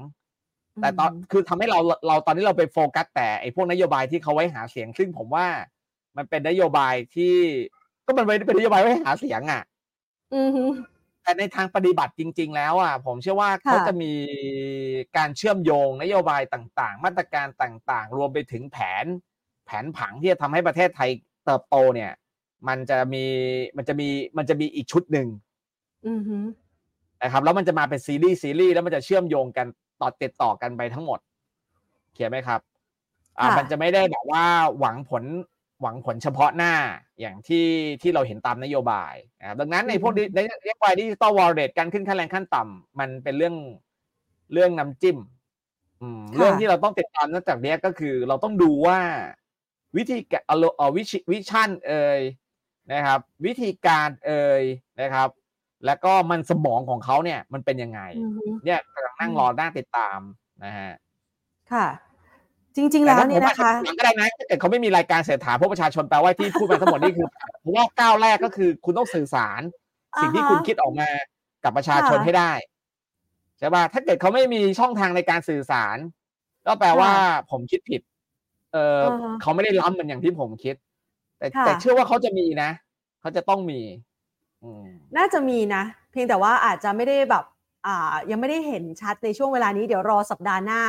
[0.81, 5.47] แต่ตอนมคือทำให้เราเราตอนนี้เราไปโฟกัสแต่ไอ้พวกนโยบายที่เขาไว้หาเสียง ซึ่งผมว่า
[6.17, 7.35] มันเป็นนโยบายที่
[8.05, 9.63] ก็มันเป็นนโยบายไว้หาเสียงอะ
[10.35, 10.63] อือฮึ
[11.23, 14.13] แต่ในทางปฏิบัติจริง ๆ แล้วอะผมเชื่อว่าค่ะเขาจะมี
[15.17, 19.05] การเชื่อมโยงนโยบายต่างๆ มาตรการต่างๆ รวมไปถึงแผน
[19.65, 21.09] แผนผังที่จะทำให้ประเทศไทย
[21.45, 22.11] เติบโตเนี่ย
[22.67, 23.25] มันจะมี
[23.77, 25.27] มันจะมีมันจะมีอีกชุดหนึ่ง
[26.07, 26.37] อือฮึ
[27.21, 29.67] นะครับแล้วมันจะมาเป็นซีรีส์ซีรีส์แล้วมันจะเชื่อมโยงกัน
[30.01, 31.19] ต่อติดต่อกันไปทั้งหมด
[32.13, 32.59] เขียนไหมครับ
[33.39, 34.43] อ่าค่ะมันจะไม่ได้แบบว่า
[34.79, 35.23] หวังผล
[35.81, 36.73] หวังผลเฉพาะหน้า
[37.19, 37.67] อย่างที่
[38.01, 43.55] ที่เราเห็นตามนโยบายนะครับดังนั้นในพวกนี้ในนโยบายดิจิตอลวอลเล็ตการขึ้นค่าแรงขั้นต่ำมันเป็นเรื่อง
[44.53, 45.17] เรื่องน้ำจิ้ม
[46.01, 48.99] อืมค่ะเรื่องที่เราต้องติดตามนอกจากเนี้ยก็คือ เราต้องดูว่า
[49.97, 52.21] วิธีการเอาเอาวิชิวิชั่นเอ่ย
[52.93, 54.63] นะครับ วิธีการเอ่ย
[55.01, 55.29] นะครับ
[55.85, 60.19] แล้วก็มันสมองของเขาเนี่ย มันเป็นยังไงอือฮึเนี่ยกำลังนั่งอืมรอหน้าติดตาม
[60.63, 60.93] นะฮะ
[61.71, 61.85] ค่ะ
[62.75, 67.27] จริง ๆ แล้วเนี่ยนะคะหลังก็ได้นะถ้าเกิดเขาไม่มีรายการเสถาพวกประชาชนแปลว่าที่พูดมาทั้งหมดนี่คือ
[67.63, 69.61] ผมว่าก้าวแรกก็คือ คุณต้องสื่อสาร
[70.21, 71.09] สิ่งที่อ่าฮะคุณคิดออกมา
[71.63, 72.51] กับประชาชนค่ะให้ได้
[73.57, 75.97] ใช่ป่ะถ้าเกิดเขาไม่มีช่องทางในการสื่อสาร
[76.65, 77.11] ก็แปลว่า
[77.51, 78.01] ผมคิดผิด
[78.73, 80.75] เอออาฮะเขาไม่ได้ล้ำเหมือนอย่างที่ผมคิด
[81.39, 82.69] แต่ค่ะแต่เชื่อว่าเขาจะมีนะ
[83.21, 83.81] เขาจะต้องมี
[84.63, 84.85] อืม
[85.17, 87.43] น่าจะมีนะ เพียงแต่ว่าอาจจะไม่ได้แบบ
[87.85, 90.81] อ่า ยังไม่ได้เห็นชัดในช่วงเวลานี้เดี๋ยวรอสัปดาห์หน้า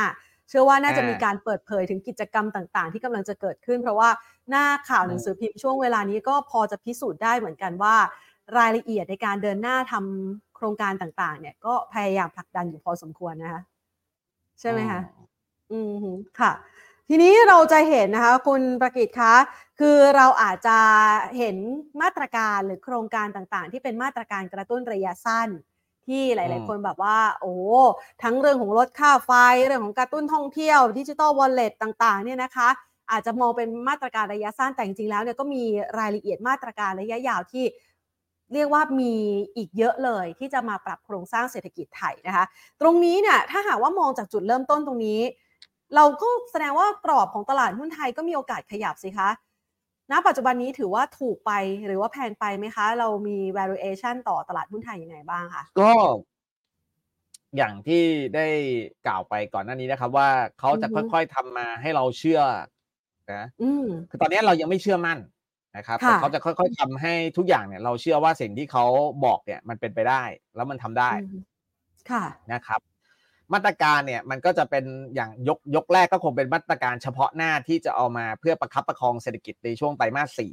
[0.49, 4.09] เชื่อว่าน่าจะอ่ามีมีการเปิดเผยถึงกิจกรรมต่างๆ ที่กำลังจะเกิดขึ้น เพราะว่า
[4.49, 7.95] หน้าข่าวหนังสือพิมพ์ช่วงเวลานี้ก็พอจะพิสูจน์ได้เหมือนกันว่า
[8.57, 13.61] รายละเอียดในการเดินหน้าทำโครงการต่างๆ เนี่ยก็พยายามผลักดันอยู่พอสมควรนะคะ
[14.59, 15.01] ใช่ไหมคะ
[15.71, 16.51] อืมฮึค่ะ
[17.09, 19.35] ทีนี้เราจะเห็นนะคะ คุณประกิตคะ
[19.79, 20.79] คือเราอาจจะ
[21.37, 21.57] เห็น
[22.01, 25.49] มาตรการหรือโครงการต่างๆ ที่เป็นมาตรการกระตุ้นระยะสั้น
[26.07, 27.55] ที่หลายอืมๆคนแบบว่า โอ้
[28.23, 29.31] ทั้งเรื่องของลดค่าไฟ
[29.65, 32.69] เรื่องของกระตุ้นท่องเที่ยวดิจิ t a ลวอลเล็ตต่าง ๆ เนี่ยนะคะ
[33.11, 35.63] อาจจะมองเป็นมาตรการระยะสั้นแต่จริง ๆ แล้วเนี่ยก็มี
[35.99, 37.65] รายละเอียดมาตรการระยะยาวที่
[38.53, 39.13] เรียกว่ามี
[39.55, 42.45] อีกเยอะเลยที่จะมาปรับโครงสร้างเศรษฐกิจไทยนะคะ
[42.81, 45.21] ตรงนี้เนี่ยถ้าหากว่ามองจากจุดเริ่มต้นตรงนี้
[45.95, 49.29] เราก็แสดงว่ากรอบของตลาดหุ้นไทยก็มีโอกาสขยับสิคะ
[50.11, 51.51] ณปัจจุบันนี้ถือว่าถูกไป
[51.85, 55.91] หรือว่าแพงไปไหมคะ เรามี valuation ต่อตลาดหุ้นไทยยังไงบ้างคะก็
[57.57, 58.03] อย่างที่
[58.35, 58.47] ได้
[59.07, 62.41] กล่าวไปก่อนหน้านี้นะครับ ว่าเขาจะอือฮึค่อยๆทำมาให้เราเชื่อ
[63.33, 65.19] นะอืมคือตอนนี้เรายังไม่เชื่อมั่น
[65.77, 68.85] นะครับแต่ค่ะเขาจะค่อยๆทำให้ทุกอย่างเนี่ย เราเชื่อว่าสิ่งที่เขา
[69.25, 70.23] บอกเนี่ย มันเป็นไปได้
[70.55, 71.31] แล้วมันทำได้อืม
[72.09, 72.81] ค่ะนะครับ
[73.53, 80.51] มาตรการเนี่ยมันก็จะเป็นอย่างยกยกแรกก็คงเป็นมาตรการเฉพาะหน้าที่จะเอามาเพื่อประคับประคองเศรษฐกิจในช่วงไตรมาสสี่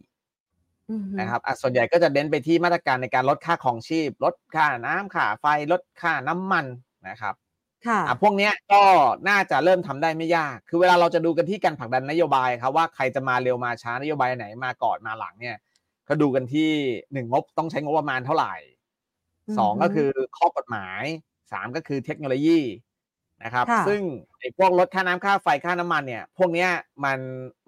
[0.89, 6.67] อืมนะครับอะส่วนใหญ่ก็จะเน้นไปที่มาตรการในการลดค่าของชีพ ลดค่าน้ำค่าไฟลดค่าน้ำมัน
[7.09, 7.35] นะครับ
[7.85, 8.83] ค่ะอะพวกเนี้ยก็
[9.29, 15.57] น่าจะเริ่มทำได้ไม่ยาก คือเวลาเราจะดูกันที่การผลักดันนโยบายครับว่าใครจะมาเร็วมาช้านโยบายไหนมาก่อนมาหลังเนี่ย
[16.09, 16.71] ก็ดูกันที่
[17.13, 18.55] หนึ่งงบต้องใช้งบประมาณเท่าไหร่
[19.59, 21.03] สองอือฮึก็คือข้อกฎหมาย
[21.53, 22.61] สามก็คือเทคโนโลยี
[23.45, 24.01] นะครับค่ะซึ่ง
[24.41, 26.71] ไอ้พวกลดค่าน้ำค่าไฟค่าน้ำมันเนี่ย พวกเนี้ย
[27.05, 27.19] มัน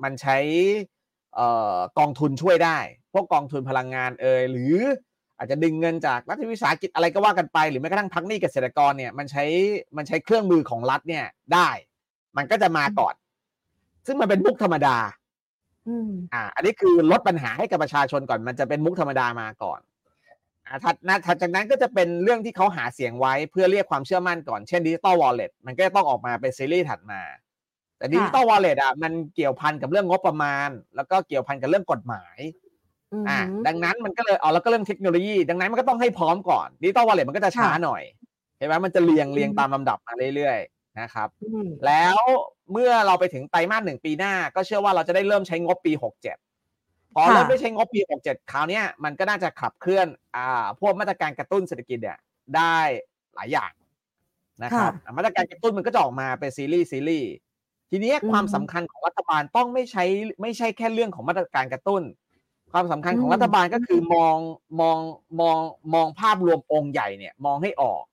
[0.02, 0.36] มันใช้
[1.34, 2.78] เอ่อกองทุนช่วยได้
[3.12, 4.76] พวกกองทุนพลังงานเอยหรือ
[5.38, 9.44] อาจจะดึงเงินจากรัฐวิสาหกิจอะไรก็ว่ากันไป หรือแม้กระทั่งพักหนี้เกษตรกรเนี่ยมันใช้
[9.96, 11.68] มันใช้เครื่องมือของรัฐเนี่ยได้
[12.36, 13.14] มันก็จะมาก่อน
[14.06, 14.96] ซึ่งมันเป็นมุกธรรมดา
[15.88, 19.95] อืมอ่า อันนี้คือลดปัญหาให้กับประชาชนก่อน มันจะเป็นมุกธรรมดามาก่อนอ่า
[20.84, 27.20] ถัดนะถัดจากนั้นก็จะเป็นเรื่องที่เขาหาเสียงไว้เพื่อเรียกความเชื่อมั่นก่อน เช่นดิจิตอลวอลเล็ตมันก็จะต้องออกมาเป็นซีรีส์ถัดมา
[27.98, 32.38] แต่ digital wallet อะมันเกี่ยวพันกับเรื่องงบประมาณ แล้วก็เกี่ยวพันกับเรื่องกฎหมาย
[33.12, 38.02] อืมอ่าดังนั้นมันก็เลยเอาแล้วก็เรื่องเทคโนโลยี ดังนั้นมันก็ต้องให้พร้อมก่อน digital wallet มันก็จะช้าค่ะหน่อย
[38.58, 42.16] เห็นไหมมันจะเรียงอืมเรียงตามลำดับมาเรื่อยๆนะครับอืมแล้ว
[42.72, 46.45] เมื่อเราไปถึงไตรมาสหนึ่งปีหน้า ก็เชื่อว่าเราจะได้เริ่มใช้งบปี67
[47.16, 52.18] พอค่ะเริ่มได้ใช้งบปี 67 คราวเนี้ยมันก็น่าจะขับเคลื่อนอ่าพวกมาตรการกระตุ้นเศรษฐกิจเนี่ย
[52.56, 52.76] ได้
[53.34, 53.72] หลายอย่าง
[54.64, 57.30] นะครับอะมาตรการกระตุ้นมันก็จะออกมาเป็นซีรีส์ซีรีส์
[57.90, 60.04] ทีเนี้ยอืมความสำคัญของรัฐบาลต้องไม่ใช้
[60.42, 62.02] ไม่ใช่แค่เรื่องของมาตรการกระตุ้น
[62.72, 64.36] ความสำคัญของอืมรัฐบาลก็คือมอง
[64.80, 64.98] มอง
[65.40, 65.58] มอง
[65.94, 68.04] มองภาพรวมองค์ใหญ่เนี่ยมองให้ออก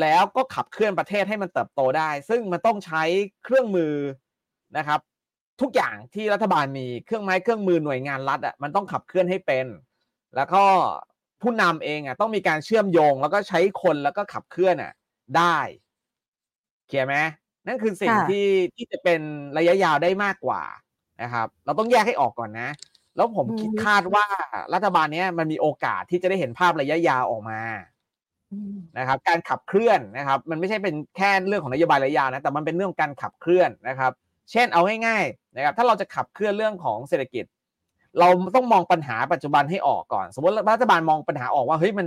[0.00, 3.02] แล้วก็ขับเคลื่อนประเทศให้มันเติบโตได้ ซึ่งมันต้องใช้
[3.44, 3.94] เครื่องมือ
[4.76, 5.00] นะครับ
[5.60, 9.66] ทุกอย่างที่รัฐบาลมีเครื่องไม้เครื่องมือหน่วยงานรัฐอะมันต้องขับเคลื่อนให้เป็น
[10.36, 10.64] แล้วก็
[11.42, 14.92] ผู้นำเองอะต้องมีการเชื่อมโยง แล้วก็ใช้คนแล้วก็ขับเคลื่อนอะ
[15.36, 15.58] ได้
[16.86, 17.14] เคลียร์ไหม
[17.66, 19.20] นั่นคือสิ่งค่ะที่ที่จะเป็น
[19.58, 20.62] ระยะยาวได้มากกว่า
[21.22, 22.68] นะครับ เราต้องแยกให้ออกก่อนนะ
[23.16, 24.24] แล้วผมคิดอืมคาดว่า
[24.74, 27.60] รัฐบาลเนี้ยมันมีโอกาสที่จะได้เห็นภาพระยะยาวออกมา
[28.52, 34.12] อืมนะครับ การขับเคลื่อนนะครับ มันไม่ใช่เป็นแค่เรื่องของนโยบายระยะยาวนะแต่มันเป็นเรื่องของการขับเคลื่อนนะครับ
[34.50, 37.44] เช่นเอาง่ายๆนะครับถ้าเราจะขับเคลื่อนเรื่องของเศรษฐกิจ
[38.18, 42.06] เราต้องมองปัญหาปัจจุบันให้ออกก่อน สมมติรัฐบาลมองปัญหาออกว่าเฮ้ยมัน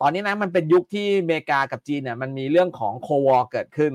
[0.00, 3.92] ตอนนี้นะมันเป็นยุคที่อเมริกากับจีนเนี่ยมันมีเรื่องของโควอเกิดขึ้น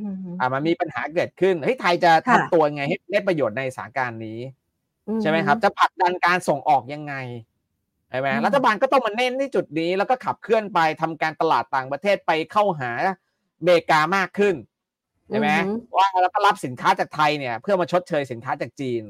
[0.00, 4.38] อืมอ่ามันมีปัญหาเกิดขึ้นเฮ้ยไทยจะค่ะทำตัวยังไงให้ได้ประโยชน์ในสถานการณ์นี้
[5.08, 7.14] อืใช่ไหมครับ จะผลักดันการส่งออกยังไง
[8.10, 12.90] ใช่ไหมอืมรัฐบาลก็ต้องมาเน้นที่จุดนี้แล้วก็ขับเคลื่อนไปทำการตลาดต่างประเทศไปเข้าหา
[13.58, 14.54] อเมริกามากขึ้น
[15.30, 19.04] ใช่ไหมอืมว่าแล้วก็รับสินค้าจากไทยเนี่ย เพื่อมาชดเชยสินค้าจากจีน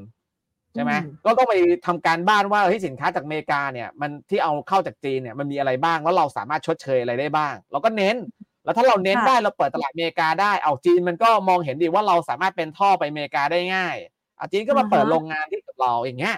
[0.73, 1.55] ใช่ไหมอืมก็ต้องไป
[1.85, 8.15] ทำการบ้านว่าเฮ้ยสินค้าจากอเมริกาเนี่ยมันที่เอาเข้าจากจีนเนี่ยมันมีอะไรบ้างแล้วเราสามารถชดเชยอะไรได้บ้าง เราก็เน้น
[8.63, 13.95] แล้วถ้าเราเน้นค่ะได้เราเปิดตลาดอเมริกาได้เอาจีนมันก็มองเห็นดีว่าเราสามารถเป็นท่อไปอเมริกาได้ง่าย
[14.37, 16.37] เอาจีนก็มาเปิดโรงงานที่กับเราอย่างเงี้ย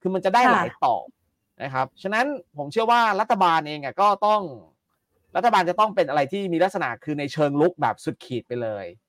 [0.00, 0.96] คือมันจะได้หลายต่อ
[1.62, 4.42] นะครับฉะนั้นผมเชื่อว่ารัฐบาลเองอะก็ต้อง
[5.36, 9.03] รัฐบาลจะต้องเป็นอะไรที่มีลักษณะคือในเชิงลุกแบบสุดขีดไปเลยอืม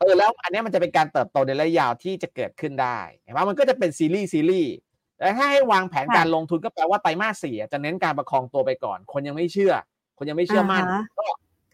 [0.00, 4.72] เออแล้วอันเนี้ยมันจะเป็นการเติบโตในระยะยาวที่จะเกิดขึ้นได้เห็นไหมมันก็จะเป็นซีรีส์ซีรีส์
[5.18, 9.72] แต่ถ้าให้วางแผนค่ะการลงทุนก็แปลว่าไตรมาสสี่อะจะเน้นการประคองตัวไปก่อน คนยังไม่เชื่อ
[10.18, 11.26] คนยังไม่เชื่อมั่นอ่าฮะก็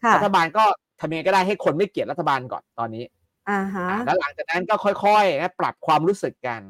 [0.03, 0.63] ค่ะรัฐบาลก็
[0.99, 3.03] ทำยังไงก็ได้ให้คนไม่เกลียดรัฐบาลก่อนตอนนี้
[3.49, 6.61] อ่าฮะอ่าแล้วหลังจากนั้นก็ค่อยๆนะปรับความรู้สึกกัน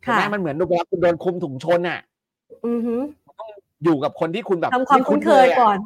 [0.00, 2.00] เห็นค่ะไหมมันเหมือนเวลาคุณโดนคุมถุงชนอะ
[2.66, 2.96] อือฮึ
[3.84, 5.78] อยู่กับคนที่คุณแบบทำความคุ้นเคยอะก่อน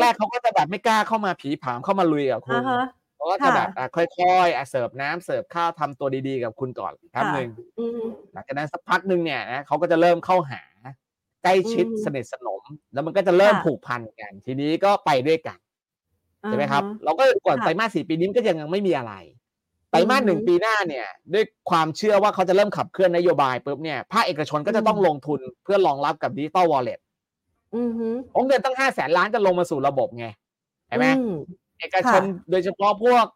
[0.00, 2.82] แรกๆเขาก็จะแบบไม่กล้าเข้ามาผลีผลามเข้ามาลุยกับคุอ่าฮะ
[3.24, 10.62] เขาก็จะค่ะแบบอะค่อยๆอะเสิร์ฟน้ำเสิร์ฟข้าวทำตัวดีๆ กับคุณก่อนแป๊บค่ะหนึ่งอืมหลังจากนั้นสักพักหนึ่งเนี่ยนะเขาก็จะเริ่มเข้าหา
[11.42, 15.58] ใกล้ชิดอืมสนิทสนม แล้วมันก็จะเริ่มค่ะผูกพันกัน ทีนี้ก็ไปด้วยกัน
[16.48, 19.12] ใช่ไหมครับ เราก็ก่อนค่ะไตรมาสสี่ปีนี้มันก็ยังไม่มีอะไร
[19.90, 27.00] ไตรมาสหนึ่งอือฮึปีหน้าเนี่ย ด้วยความเชื่อว่าเขาจะเริ่มขับเคลื่อนนโยบายปุ๊บเนี่ยภาคเอกชนก็จะต้องอืมลงทุนเพื่อรองรับกับ digital wallet
[27.74, 30.26] อือฮึโอ้เงินตั้งห้าแสนล้านจะลงมาสู่ระบบไง
[30.88, 31.28] ใช่ไหมอืม
[31.80, 33.26] เอกชนโดยเฉพาะพวก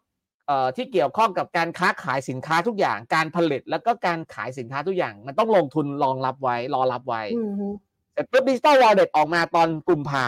[0.47, 7.67] เอ่อที่เกี่ยวข้องกับการค้าขายสินค้าทุกอย่าง การผลิตแล้วก็การขายสินค้าทุกอย่าง มันต้องลงทุนรองรับไว้ รอรับไว้อืมฮึ
[8.13, 10.25] เสร็จปุ๊บดิจิตอลวอลเล็ตออกมาตอนกุมภา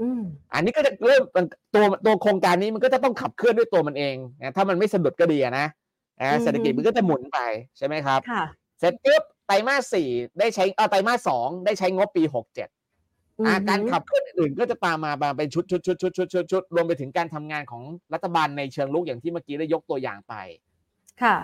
[0.00, 1.22] อืมอันนี้ก็จะเริ่ม
[1.74, 5.66] ตัวตัวโครงการนี้มันก็จะต้องขับเคลื่อนด้วยตัวมันเองนะถ้ามันไม่สะดุดก็ดีอะนะ
[6.20, 7.38] อ่าเศรษฐกิจมันก็จะหมุนไป
[7.78, 8.44] ใช่ไหมครับค่ะ
[8.80, 10.08] เสร็จปุ๊บไตรมาสสี่
[10.38, 12.68] ได้ใช้เออไตรมาสสองได้ใช้งบปีหกเจ็ด
[13.40, 17.82] อืออ่าฮึการขับเคลื่อนอื่นๆก็จะตามมามาเป็นชุดชุดชุดชุดชุดชุดชุดรวมไปถึงการทำงานของ
[18.14, 20.34] รัฐบาลในเชิงลุกอย่างที่เมื่อกี้ได้ยกตัวอย่างไป
[21.22, 21.36] ค่ะ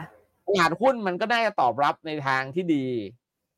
[0.47, 2.87] ตลาดหุ้นมันก็ได้ตอบรับในทางที่ดี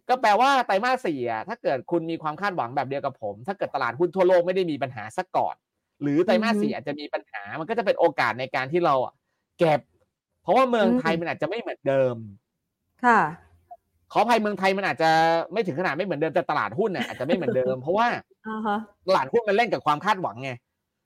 [0.09, 5.55] ก็แปลว่าไตรมาสสี่อะถ้าเกิดคุณมีความคาดหวังแบบเดียวกับผม ถ้าเกิดตลาดหุ้นทั่วโลกไม่ได้มีปัญหาสักก่อน
[6.03, 9.15] หรือไตรมาสสี่อาจจะมีปัญหา มันก็จะเป็นโอกาสในการที่เราอะ
[9.59, 9.81] เก็บ
[10.43, 12.17] เพราะว่าเมืองไทยมันอาจจะไม่เหมือนเดิม
[13.05, 13.21] ค่ะ
[14.13, 15.11] ขออภัยเมืองไทยมันอาจจะ
[15.53, 18.09] ไม่ถึงขนาดไม่เหมือนเดิมแต่ตลาดหุ้นเนี่ยอาจจะไม่เหมือนเดิม เพราะว่า
[18.49, 20.51] อ่าฮะตลาดหุ้นมันเล่นกับความคาดหวังไง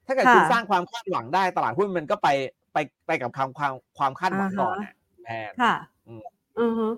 [0.07, 2.29] ถ้าเกิดค่ะคุณสร้างความคาดหวังได้ตลาดหุ้นมันก็ไป
[2.73, 4.93] ไปไปกับความความความคาดหวังอ่าฮะก่อนอะ
[5.25, 5.75] แทนค่ะ
[6.07, 6.23] อืม
[6.61, 6.89] อือฮึ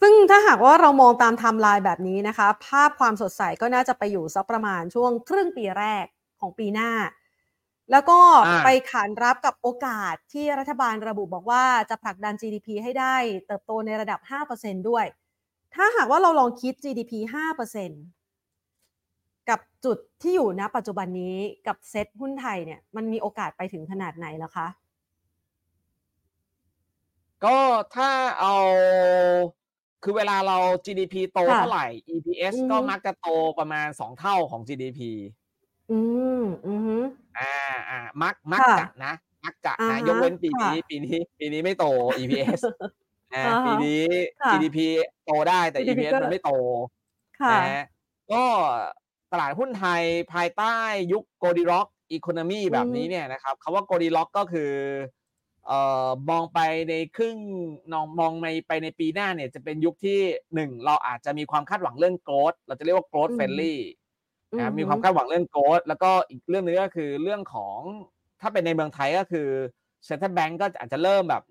[0.00, 6.04] ซึ่งถ้าหากว่าเรามองตามไทม์ไลน์แบบนี้นะคะ ภาพความสดใสก็น่าจะไปอยู่สักประมาณช่วงครึ่งปีแรก
[6.40, 6.90] ของปีหน้า
[7.90, 14.20] แล้วก็อ่าไปขานรับกับโอกาสที่รัฐบาลระบุบอกว่าจะผลักดัน GDP ให้ได้เติบโตในระดับ
[14.54, 15.06] 5%ด้วย
[15.74, 17.12] ถ้าหากว่าเราลองคิด GDP
[18.30, 24.68] 5%กับจุดที่อยู่ณปัจจุบันนี้กับเซ็ตหุ้นไทยเนี่ยมันมีโอกาสไปถึงขนาดไหนแล้วคะ
[27.44, 27.58] ก็
[27.96, 28.54] ถ้าเอา
[30.02, 35.00] คือเวลาเรา GDP โตค่ะเท่าไหร่ EPS อือฮึก็มักจะโตประมาณสองเท่าของ GDP
[35.90, 35.98] อื
[36.40, 36.96] ม อือฮึ
[37.38, 37.54] อ่า
[37.90, 41.84] อ่ามักมักค่ะ จะนะ มักจะอ่านะฮะยกเว้นปีค่ะ นี้ ปีนี้ ปีนี้ไม่โต
[42.20, 42.60] EPS
[43.34, 44.02] อ่าอ่าฮะปีนี้
[44.40, 44.78] ค่ะ GDP
[45.24, 46.50] โตได้แต่ GDP EPS ก็มันไม่โต
[47.40, 47.84] ค่ะ นะฮะ
[48.32, 48.42] ก็
[49.32, 50.76] ตลาดหุ้นไทยภายใต้
[51.12, 54.72] ยุคโกดีล็อกอีโคโนมีแบบนี้เนี่ยนะครับคำว่าโกดีล็อกก็คือ
[55.66, 57.36] เอ่อมองไปในครึ่ง
[57.92, 60.20] ลองมองไปไปในปีหน้าเนี่ยจะเป็นยุคที่
[60.54, 63.80] หนึ่งเราอาจจะมีความคาดหวังเรื่อง growth เราจะเรียกว่า growth อืม friendly
[64.56, 67.78] นะครับอือฮึมีความคาดหวังเรื่อง growth แล้วก็อีกเรื่องนึงก็คือเรื่องของ
[68.40, 69.48] ถ้าเป็นในเมืองไทยก็คือ
[70.06, 71.42] central bank ก็อาจจะเริ่มแบบ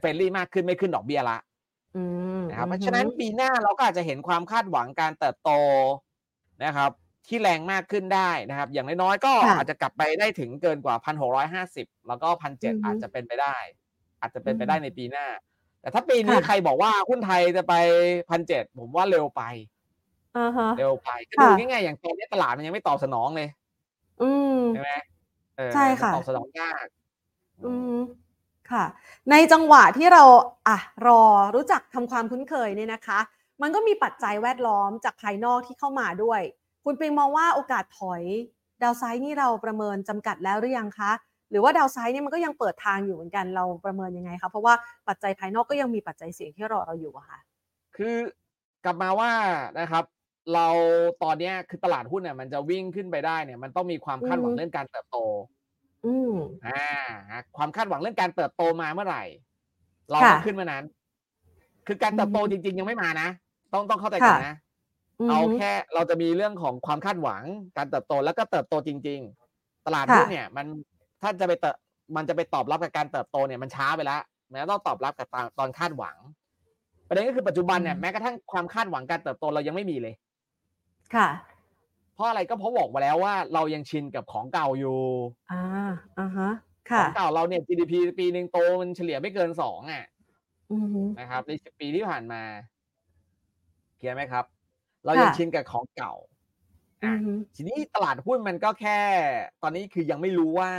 [0.00, 1.38] friendly มากขึ้นไม่ขึ้นดอกเบี้ยละ
[1.94, 1.98] อื
[2.36, 5.50] มนะครับเพอือราะฮึฉะนั้นปีหน้าเราก็อาจจะเห็นความคาดหวังการเติบโต
[6.64, 6.90] นะครับ
[7.28, 13.56] ที่แรงมากขึ้นได้นะครับ อย่างน้อยๆก็ค่ะอาจจะกลับไปได้ถึงเกินกว่าพันหกร้อยห้าสิบแล้วก็พันเจ็ดอือฮึอาจจะเป็นไปได้
[14.20, 15.26] อาจจะเป็นไปอืมได้ในปีหน้า
[15.80, 17.74] แต่ถ้าปีนี้ค่ะใครบอกว่าหุ้นไทยจะไป
[18.30, 19.42] พันเจ็ดผมว่าเร็วไป
[20.36, 23.48] อ่าฮะ เร็วไปก็ค่ะดูง่ายๆอย่างตอนนี้ตลาดมันยังไม่ตอบสนองเลย
[24.22, 24.90] อืม ใช่ไหม
[25.56, 26.86] เออใช่มันค่ะ ตอบสนองยาก
[27.66, 27.98] อืม
[28.70, 28.84] ค่ะ
[29.30, 30.22] ในจังหวะที่เรา
[30.68, 31.22] อะรอ
[31.54, 33.18] รู้จักทำความคุ้นเคยเนี่ยนะคะ
[33.62, 36.40] มันก็มีปัจจัยแวดล้อมจากภายนอกที่เข้ามาด้วย
[36.84, 38.22] คุณปิงมองว่าโอกาสถอย
[38.82, 41.12] ดาวไซด์นี่เราประเมินจำกัดแล้วหรือยังคะ
[41.50, 44.74] หรือว่าดาวไซด์เนี่ยมันก็ยังเปิดทางอยู่เหมือนกันเราประเมินยังไงคะเพราะว่า
[45.08, 47.38] ปัจจัยภายนอกก็ยังมีปัจจัยเสี่ยงที่รอเราอยู่อะค่ะ
[47.96, 48.16] คือ
[48.84, 49.32] กลับมาว่า
[49.80, 50.04] นะครับ
[50.52, 50.66] เรา
[51.22, 55.18] ตอนเนี้ยคือตลาดหุ้นเนี่ยมันจะวิ่งขึ้นไปได้เนี่ย มันต้องมีความคาดหวังอืมเรื่องการเติบโต
[56.06, 56.34] อืม
[56.66, 56.84] อ่า
[57.30, 59.24] ฮะความคาดหวังเรื่องการเติบโตมาเมื่อไหร่
[60.10, 60.84] เราค่ะก็ขึ้นเมื่อนั้น
[61.86, 63.28] คือการเติบโตอือฮึจริง ๆ ยังไม่มานะ
[63.72, 64.56] ต้องต้องเข้าใจกันค่ะนะ
[65.26, 67.42] มเอาแค่เราจะมีเรื่องของความคาดหวัง
[67.76, 69.20] การเติบโตแล้วก็เติบโตจริง
[69.52, 70.66] ๆ ตลาดหุ้นค่ะเนี่ย มัน
[71.22, 71.74] ถ้าจะไปเติบ
[72.16, 76.16] มันจะไปตอบรับกับการเติบโตเนี่ยมันช้าไปแล้วมันต้องตอบรับกับตอนตอนคาดหวัง
[77.08, 80.14] ประเด็นก็คือปัจจุบันเนี่ยอืมแม้กระทั่งความคาดหวังการเติบโตเรายังไม่มีเลย
[81.12, 81.26] ค่ะ
[82.14, 85.00] เพราะอะไรก็เพราะบอกมาแล้วว่าเรายังชินกับของเก่าอยู่
[85.48, 85.56] อ่า
[86.16, 86.48] อ่าฮะ
[86.90, 90.04] ขค่ะ องเก่าเราเนี่ย GDP ปีหนึ่งโตมันเฉลี่ยไม่เกินสองอะ
[90.70, 92.42] อือฮึนะครับในสิบปีที่ผ่านมา
[93.96, 94.44] เคลียร์ไหมครับ
[95.04, 96.12] เรายังค่ะชินกับของเก่า
[97.02, 99.00] อือะอฮึทีนี้ตลาดหุ้นมันก็แค่
[99.62, 100.72] ตอนนี้คือยังไม่รู้ว่า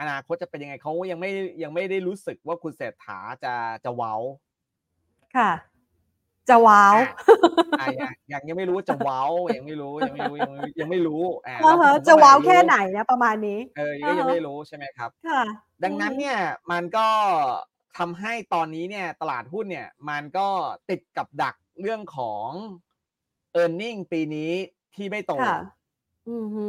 [0.00, 1.30] อนาคตจะเป็นยังไงเขายังไม่
[1.62, 4.14] ยังไม่ได้รู้สึกว่าคุณเศรษฐาจะจะเว้า
[5.34, 5.50] ค่ะ
[6.50, 6.96] จะว้าว
[7.80, 9.22] อะยังยังยังไม่รู้ว่าจะเว้า
[9.56, 15.42] ยังไม่รู้ยังไม่รู้ยังไม่ยังไม่รู้อ่าอ่าแล้วฮะผมก็จะว้าวม่รู้แค่ไหนนะประมาณนี้ เออก็ยังอ่าฮะไม่รู้ใช่ไหมครับค่ะ
[15.84, 16.38] ดังนั้นอือฮึเนี่ย
[16.70, 17.08] มันก็
[17.98, 20.48] ทำให้ตอนนี้เนี่ยตลาดหุ้นเนี่ยมันก็
[20.90, 22.48] ติดกับดักเรื่องของ
[23.62, 24.52] e a r n i n g ปีนี้
[24.94, 25.56] ที่ไม่โตค่ะ
[26.28, 26.64] อือฮึ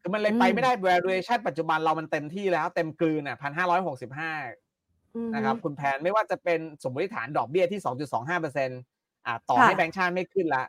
[0.00, 4.32] คือมันเลยอืมไปไม่ได้ valuation ปัจจุบันเรามันเต็มที่แล้วเต็มกลืนอะพันห้าร้อยหกสิบห้า
[5.16, 8.80] อือฮึนะครับคุณแพนไม่ว่าจะเป็นสมมติฐานดอกเบี้ยที่สองจุดสองห้าเปอร์เซ็นต์
[9.26, 10.64] อ่าต่อค่ะให้แบงก์ชาติไม่ขึ้นละ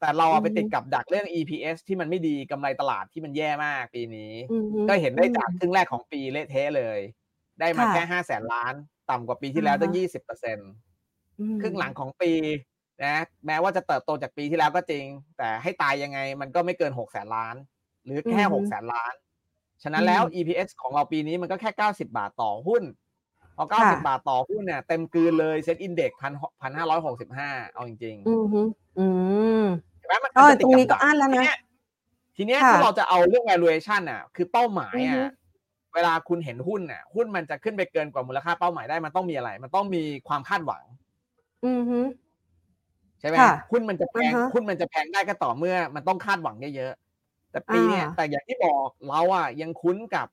[0.00, 6.98] แต่เราเอาไปอือฮึติดกับดักเรื่อง EPS ที่มันไม่ดีกำไรตลาดที่มันแย่มากปีนี้อือฮึก็เห็นได้จากอืมครึ่งแรกของปีเละเทะเลย
[7.60, 8.74] ได้มาค่ะแค่ห้าแสนล้าน
[9.10, 10.70] ต่ำกว่าปีที่แล้วตั้งอ่าฮะยี่สิบเปอร์เซ็นต์
[11.38, 12.32] อืมครึ่งหลังของปี
[13.04, 13.14] นะ
[13.46, 15.04] แม้ว่าจะเติบโตจากปีที่แล้วก็จริง
[15.38, 17.56] แต่ให้ตายยังไงมันก็ไม่เกินหกแสนล้าน
[18.04, 19.14] หรือแค่อือฮึหกแสนล้าน
[19.82, 22.82] ฉะนั้นแล้วอืม EPS ของเราปีนี้มันก็แค่เก้าสิบาทต่อหุ้น
[23.60, 28.62] พอเก้าค่ะสิบาทต่อหุ้นเนี่ยเต็มกลืนเลย SET Index พันพันห้าร้อยหกสิบห้าเอาจริงอือฮึ
[28.98, 29.06] อื
[29.62, 31.56] มๆเห็นไหมมันเออจะติดตรงนี้บดัก็อั้นแล้วนะ ทีเย
[32.36, 35.24] ทีเนี้ยค่ะถ้าเราจะเอาเรื่อง valuation อะ คือเป้าหมายอือฮึอะ
[35.94, 40.82] เวลาคุณเห็นหุ้นน่ะ หุ้นมันจะขึ้นไปเกินกว่ามูลค่าเป้าหมายได้มันต้องมีอะไร มันต้องมีความคาดหวัง
[41.64, 42.00] อือฮึ
[43.20, 46.92] ใช่ไหมค่ะหุ้นมันจะแพงอ่าฮะหุ้นมันจะแพงได้ก็ต่อเมื่อ มันต้องคาดหวังเยอะ
[47.50, 50.28] แต่ปีเนี่ยอ่าแต่อย่างที่บอกเราอะยังคุ้นกับ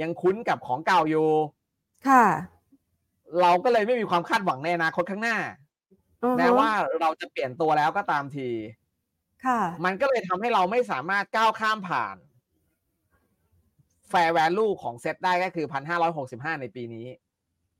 [0.00, 1.28] ยังคุ้นกับของเก่าอยู่
[2.06, 2.24] ค่ะ
[3.40, 5.36] เราก็เลยไม่มีความคาดหวังในอนาคตข้างหน้า
[6.22, 8.48] อือฮึแม้ว่าเราจะเปลี่ยนตัวแล้วก็ตามที
[9.42, 12.16] ค่ะ มันก็เลยทำให้เราไม่สามารถก้าวข้ามผ่าน
[14.10, 17.06] fair value ของเซ็ตได้ก็คือพันห้าร้อยหกสิบห้าในปีนี้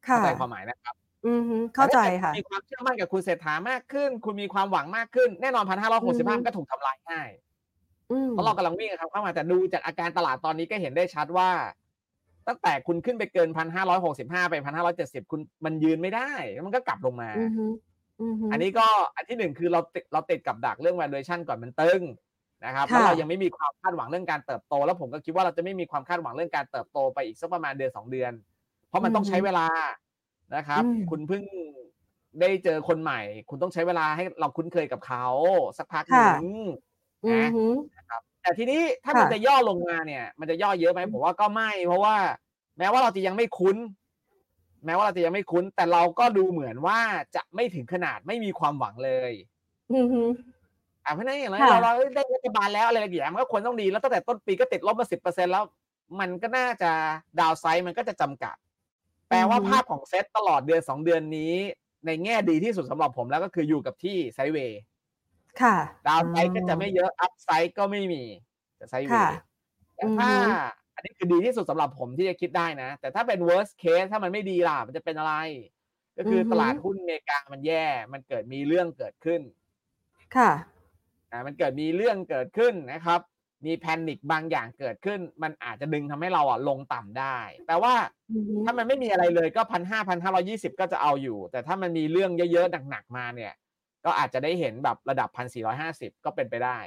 [0.09, 0.95] ค่ะเข้าใจความหมายนะครับ
[1.27, 7.31] อือฮึเข้าใจแต่ถ้ค่ะเกิดณมีความเชื่อมั่นกับคุณเศรษฐามากขึ้น คุณมีความหวังมากขึ้น แน่นอนพันห้าร้อยหกสิบห้าก็ถูกทำลายง่าย
[8.11, 11.51] อืมเพราะเรากำลังวิ่งครับเข้ามาแต่ดูจากอาการตลาดตอนนี้ก็เห็นได้ชัดว่า
[12.49, 17.65] ตั้งแต่คุณขึ้นไปเกินพันห้าร้อยหกสิบห้าไปพันห้าร้อยเจ็ดสิบคุณมันยืนไม่ได้แล้วมันก็กลับลงมาอือฮึ
[18.21, 22.03] อือฮึอันนี้ก็อันที่หนึ่งคือเราติดเราติดกับดักเรื่อง valuation ก่อนมันตึง
[22.65, 28.33] นะครับค่ะแล้วเรายังไม่มีความคาดหวังเรื่องการเติบโต แล้วผมก็คิดว่าเราจะไม่มีความคาดหวังเรื่องการเติบโตไปอีกสักประมาณเดือนสองเดือน
[28.89, 29.67] เพราะมันต้องใช้เวลา
[30.57, 31.43] นะครับอืมคุณเพิ่ง
[32.41, 35.25] ได้เจอคนใหม่ คุณต้องใช้เวลาให้เราคุ้นเคยกับเขา
[35.79, 36.43] สักพักหนึ่ง
[37.25, 37.65] อือฮึ
[37.97, 42.17] นะครับ แต่ทีนี้ถ้าค่ะมันจะย่อลงมาเนี่ย มันจะย่อเยอะไหมผมว่าก็ไม่ เพราะว่า
[42.79, 43.77] แม้ว่าเราจะยังไม่คุ้น
[44.87, 46.99] แม้ว่าเราจะยังไม่คุ้น แต่เราก็ดูเหมือนว่า
[47.35, 49.33] จะไม่ถึงขนาดไม่มีความหวังเลย
[49.93, 50.23] อือฮึ
[51.05, 55.65] อ่าเพราะฉะนั้นอย่างไรค่ะเราเราเอ้ยได้รัฐบาลแล้วอะไรอย่างเงี้ยมันก็ควรต้องดีแล้วตั้งแต่ต้นปีก็ติดลบมาสิบเปอร์เซ็นแล้ว
[56.21, 56.91] มันก็น่าจะ
[57.41, 58.57] ดาวไซด์มันก็จะจำกัด
[59.29, 61.55] แปลว่าภาพของเซตตลอดเดือนสองเดือนนี้
[62.07, 64.81] ในแง่ดีที่สุดสำหรับผมแล้วก็คืออยู่กับที่ไซด์เวย์
[65.61, 68.25] ค่ะ ดาวไซด์ก็จะไม่เยอะ อัพไซด์ก็ไม่มี
[68.79, 69.37] จะไซด์เวค่ะย์
[69.97, 70.45] แต่ถ้าอือฮึ
[70.95, 75.35] อันนี้คือดีที่สุดสำหรับผมที่จะคิดได้นะ แต่ถ้าเป็น worst case ถ้ามันไม่ดีล่ะ มันจะเป็นอะไร
[76.19, 79.41] ก็คือออฮึตลาดหุ้นอเมริกามันแย่ มันเกิดมีเรื่องเกิดขึ้น
[80.35, 80.51] ค่ะ
[81.33, 83.21] อ่ามันเกิดมีเรื่องเกิดขึ้นนะครับ
[83.67, 87.95] มีแพนิคบางอย่างเกิดขึ้น มันอาจจะดึงทำให้เราอะลงต่ำได้ แต่ว่า
[88.31, 93.53] อือฮึถ้ามันไม่มีอะไรเลยก็พันห้าพันห้าร้อยี่สิบก็จะเอาอยู่ แต่ถ้ามันมีเรื่องเยอะๆหนักๆมาเนี่ย
[94.05, 96.79] ก็อาจจะได้เห็นแบบระดับพันสี่ร้อยห้าสิบก็เป็นไปได้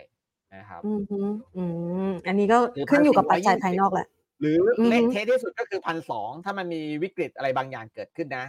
[0.55, 1.17] นะครับอือฮึ
[1.55, 1.59] อื
[2.07, 4.07] มอันนี้ก็หรือขึ้นอยู่กับปัจจัย1,420ภายนอกแหละ
[4.39, 8.45] หรืออือฮึเละเทะที่สุดก็คือพันสองถ้ามันมีวิกฤตอะไรบางอย่างเกิดขึ้นนะ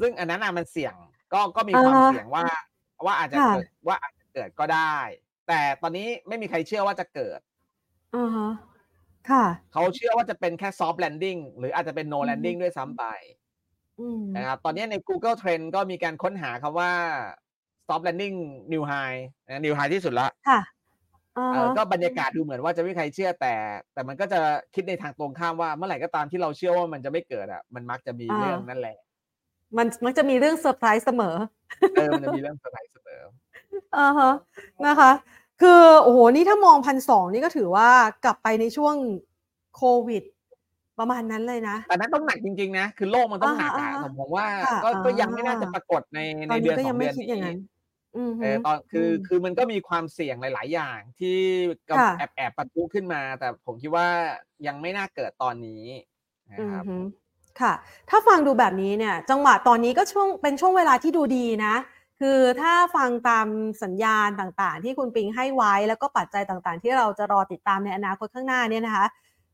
[0.00, 0.94] ซึ่งอันนั้นอะมันเสี่ยง
[1.32, 2.46] ก็ก็มีความอ่าฮะเสี่ยงว่า
[3.06, 4.96] ว่าอาจจะค่ะเกิดว่าอาจจะเกิดก็ได้
[5.48, 7.40] แต่ตอนนี้ไม่มีใครเชื่อว่าจะเกิด
[8.14, 8.46] อ่าฮะ
[9.28, 13.04] ค่ะ เขาเชื่อว่าจะเป็นแค่ soft landing หรืออาจจะเป็น no อือฮึ landing ด้วยซ้ำไป
[13.98, 16.92] อืมนะครับตอนนี้ใน Google Trend ก็มีการค้นหาคำว่า
[17.88, 18.36] soft landing
[18.72, 20.60] new high นะ new high ที่สุดละค่ะ
[21.38, 23.54] อ่าเอฮะอก็บรรยากาศดูเหมือนว่าจะไม่มีใครเชื่อแต่
[23.94, 24.38] แต่มันก็จะ
[24.74, 28.96] คิดในทางตรงข้ามว่าเมื่อไหร่ก็ตามที่เราเชื่อว่ามันจะไม่เกิดอะ มันมักจะมีเรื่องนั่นแหละ
[29.76, 31.36] มันมักจะมีเรื่องเซอร์ไพรส์เสมอ
[31.94, 33.22] เออมันจะมีเรื่องเซอร์ไพรส์เสมอ
[33.96, 34.32] อ่าฮะ
[34.86, 35.10] นะคะ
[35.62, 37.88] คือโอ้โหนี่ถ้ามองพันสองนี่ก็ถือว่า
[38.24, 38.94] กลับไปในช่วง
[39.76, 40.22] โควิด
[40.98, 46.18] ประมาณนั้นเลยนะแต่นั้นต้องหนักจริงๆนะ คือโลกมันต้องหนักอ่าอะอ่าแต่ผมว่าค่ะก็ก็อ่ายัยังไม่น่าจะปรากฏใน
[46.50, 47.54] ตในอนเดืนี้อนก็สอยังงไม่เดือนคิดอย่างนี้
[48.16, 51.28] นั้นอือฮึเออตอนคืออมคือมันก็มีความเสี่ยงหลาย ๆ อย่างที่
[51.88, 54.08] กำค่ะแอบแอบปะทุขึ้นมา แต่ผมคิดว่า
[54.66, 55.82] ยังไม่น่าเกิดตอนนี้
[56.52, 56.96] นะอืคอรับฮึ
[57.60, 57.72] ค่ะ
[58.10, 61.74] ถ้าฟังดูแบบนี้เนี่ย จังหวะตอนนี้ก็ช่วงเป็นช่วงเวลาที่ดูดีนะ
[62.20, 63.46] คือถ้าฟังตาม
[63.82, 69.06] สัญญาณต่างๆ ที่คุณปิงให้ไว้แล้วก็ปัจจัยต่างๆ ที่เราจะรอติดตามในอนาคตข้างหน้าเนี่ยนะคะ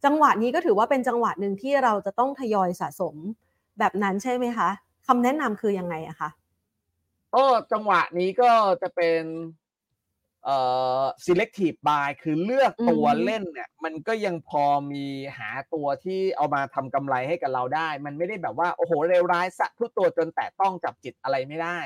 [0.05, 3.15] จังหวะนี้ก็ถือว่าเป็นจังหวะหนึ่งที่เราจะต้องทยอยสะสม
[3.79, 4.69] แบบนั้นใช่ไหมคะ
[5.07, 6.29] คำแนะนำคือยังไงอะคะ
[7.35, 8.51] ก็จังหวะนี้ก็
[8.83, 9.23] จะเป็น
[10.45, 10.57] เอ่
[11.03, 15.05] อ selective buy คือเลือกตัวอือฮึเล่นเนี่ย มันก็ยังพอมี
[15.39, 21.79] หาตัวที่เอามาทำกำไรให้กับเราได้ มันไม่ได้แบบว่า โอ้โหเร็วร้ายสะทุกตัวจนแต่ต้องจับจิตอะไรไม่ได้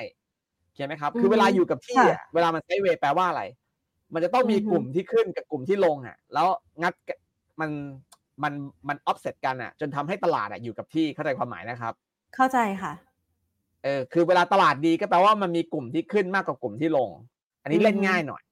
[0.74, 3.42] เข้าไหมครับ คือเวลาอยู่กับที่อะเวลามันไซด์เวย์แปลว่าอะไร
[4.14, 6.48] มันจะต้องมีกลุ่มที่ขึ้นกับกลุ่มที่ลงอะ แล้ว
[6.82, 7.10] งัดก
[7.60, 7.70] มัน
[8.42, 8.52] มัน
[8.88, 11.94] มันออฟเซตกันอะ จนทำให้ตลาดอะอยู่กับที่เข้าใจความหมายนะครับ
[12.34, 12.92] เข้าใจค่ะ
[13.86, 17.10] เออคือเวลาตลาดดีก็แปลว่ามันมีกลุ่มที่ขึ้นมากกว่ากลุ่มที่ลง
[17.62, 18.42] อันนี้เล่นอือฮึง่ายหน่อย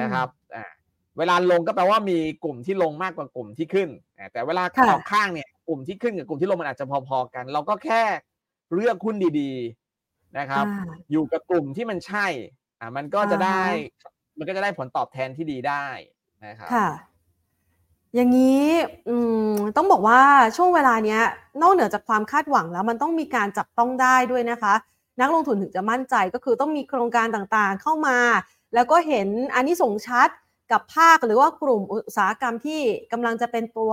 [0.00, 0.64] นะครับอ่า
[1.18, 3.88] เวลาลงก็แปลว่ามีกลุ่มที่ลงมากกว่ากลุ่มที่ขึ้น
[4.18, 8.02] อ่าแต่เวลาค่ะออกข้างเนี่ยกลุ่มที่ขึ้นกับกลุ่มที่ลงมันอาจจะพอๆกัน เราก็แค่
[8.74, 12.26] เลือกหุ้นดีๆนะครับอ่าอยู่กับกลุ่มที่มันใช่
[12.80, 13.64] อ่ามันก็จะอ่าฮะได้
[14.38, 15.86] มันก็จะได้ผลตอบแทนที่ดีได้
[16.46, 16.86] นะครับค่ะ
[18.16, 18.64] อย่างนี้
[19.76, 20.20] ต้องบอกว่า
[20.56, 21.22] ช่วงเวลาเนี้ย
[21.62, 24.74] นอกเหนือจากความคาดหวังแล้ว มันต้องมีการจับต้องได้ด้วยนะคะ
[25.20, 28.18] นักลงทุนถึงจะมั่นใจก็คือต้องมีโครงการต่างๆเข้ามา
[28.74, 30.28] แล้วก็เห็นอันนี้ส่งชัด
[30.72, 32.80] กับภาคหรือว่ากลุ่มอุตสาหกรรมที่
[33.12, 33.92] กำลังจะเป็นตัว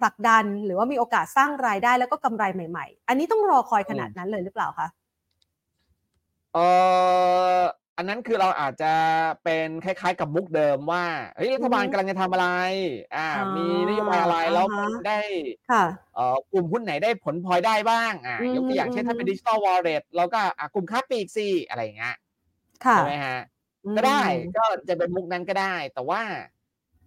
[0.00, 4.88] ผลักดัน หรือว่ามีโอกาสสร้างรายได้แล้วก็กำไรใหม่ ๆ อันนี้ต้องรอคอยขนาดนั้นเลยหรือเปล่าคะ
[6.54, 6.58] เอ
[7.58, 7.60] อ
[8.00, 8.92] อันนั้นคือเราอาจจะ
[9.44, 11.04] เป็นคล้ายๆ กับมุกเดิมว่า
[11.36, 12.48] เฮ้ยรัฐบาลอือฮึกำลังจะทำอะไร
[13.16, 15.18] อ่าอ๋อมีนโยบายอะไรแล้วมันอ่าฮะได้
[15.70, 15.84] ค่ะ
[16.14, 22.16] เอ่อกลุ่มหุ้นไหนได้ผลพลอยได้บ้างอ่าอืมยกตัวอย่างเช่นอืมถ้าเป็นดิจิ t a ลวอลเล็ตเราก็อะกลุ่มค้าปลีกสิอะไรอย่างเงี้ย
[22.84, 23.38] ค่ะใช่ไหมฮะ
[23.84, 24.22] อืมก็ได้
[24.56, 26.22] ก็จะเป็นมุกนั้นก็ได้ แต่ว่า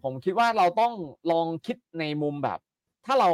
[0.03, 0.93] ผมคิดว่าเราต้อง
[1.31, 2.59] ลองคิดในมุมแบบ
[3.05, 3.29] ถ้าเรา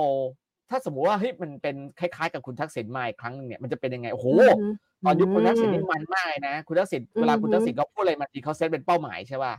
[0.70, 4.64] ถ้าสมมุติว่าเฮ้ยมันเป็นคล้ายๆ กับคุณทักษิณมาอีกครั้งหนึงเนี่ยมันจะเป็นยังไงโอ้โหอืม
[5.06, 9.54] ตอนยุคคุณทักษิณนี่มันมากเลยนะ คุณทักษิณเวลาอือฮึคุณทักษิณเขาพูดอะไรมาทีเขาเซตเป็นเป้าหมายใช่ป่ะ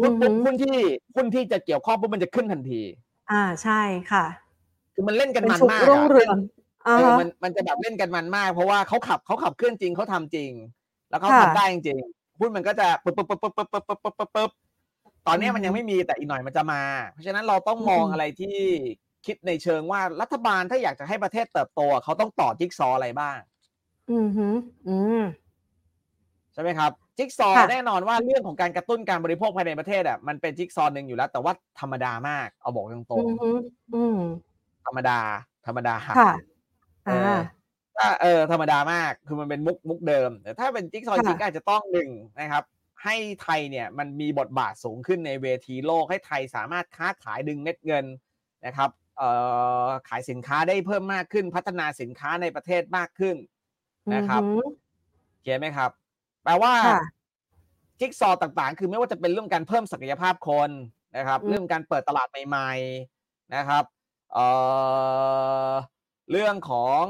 [0.00, 0.76] หุ้นปุ๊บอือฮึหุ้นที่
[1.16, 2.82] หุ้นที่จะเกี่ยวข้องปุ๊บมันจะขึ้นทันที
[3.30, 3.80] อ่าใช่
[4.10, 4.24] ค่ะ
[4.94, 6.36] คือมันเล่นกันเป็นมันชุกมากรุ่งอะเรือง
[6.84, 10.52] เออ่าอฮะมันมันจะแบบเล่นกันมันมาก เพราะว่าเขาขับเขาขับเคลื่อนจริงเขาทำจริง
[11.10, 14.50] แล้วเขาค่ะทำได้จริงๆหุ้นมันก็จะปึ๊บปึ๊บปึ๊บปึ๊บปึ๊บปึ๊บปึ๊บปึ๊บปึ๊บ
[15.26, 16.82] ตอนเนี้ยมันอือฮึยังไม่มีแต่อีกหน่อยมันจะมา
[17.12, 18.56] เพราะฉะนั้นเราต้องมองอืมอะไรที่
[19.26, 23.38] คิดในเชิงว่ารัฐบาลถ้าอยากจะให้ประเทศเติบโตเขาต้องต่อจิ๊กซอว์อะไรบ้าง
[24.08, 24.48] อืมฮึ
[24.86, 24.90] อื
[25.20, 25.22] ม
[26.54, 33.50] ใช่ไหมครับจิ๊กซอว์ค่ะ แน่นอนว่าเรื่องของการกระตุ้นการบริโภคภายในประเทศอะมันเป็นจิ๊กซอว์หนึ่งอยู่แล้ว แต่ว่าธรรมดามากเอาบอกตรงอืมฮึ
[33.92, 34.18] อืม
[34.52, 35.18] ๆธรรมดา
[35.66, 36.14] ธรรมดา ค่ะ
[37.06, 37.38] เออ่า อ
[37.96, 42.64] ถ้าเออธรรมดามากคือมันเป็นมุกมุกเดิม แต่ถ้าเป็นจิ๊กซอว์ค่ะจริงๆก็อาจจะต้องหนึ่งนะครับ
[43.04, 48.04] ให้ไทยเนี่ยมันมีบทบาทสูงขึ้นในเวทีโลกให้ไทยสามารถค้าขายดึงเม็ดเงิน
[48.66, 49.30] นะครับเอ่
[49.86, 53.36] อขายสินค้าได้เพิ่มมากขึ้น พัฒนาสินค้าในประเทศมากขึ้น
[54.14, 54.62] นะครับอืมฮึ
[55.42, 55.90] เขียนไหมครับ
[56.44, 56.96] แปลว่าค่ะ
[58.00, 60.70] จิ๊กซอว์ต่างๆ คือไม่ว่าจะเป็นเรื่องการเพิ่มศักยภาพคน
[61.16, 63.84] นะครับอืมเรื่องการเปิดตลาดใหม่ๆนะครับ
[64.32, 64.46] เอ่
[65.70, 65.72] อ
[66.30, 67.04] เรื่องของ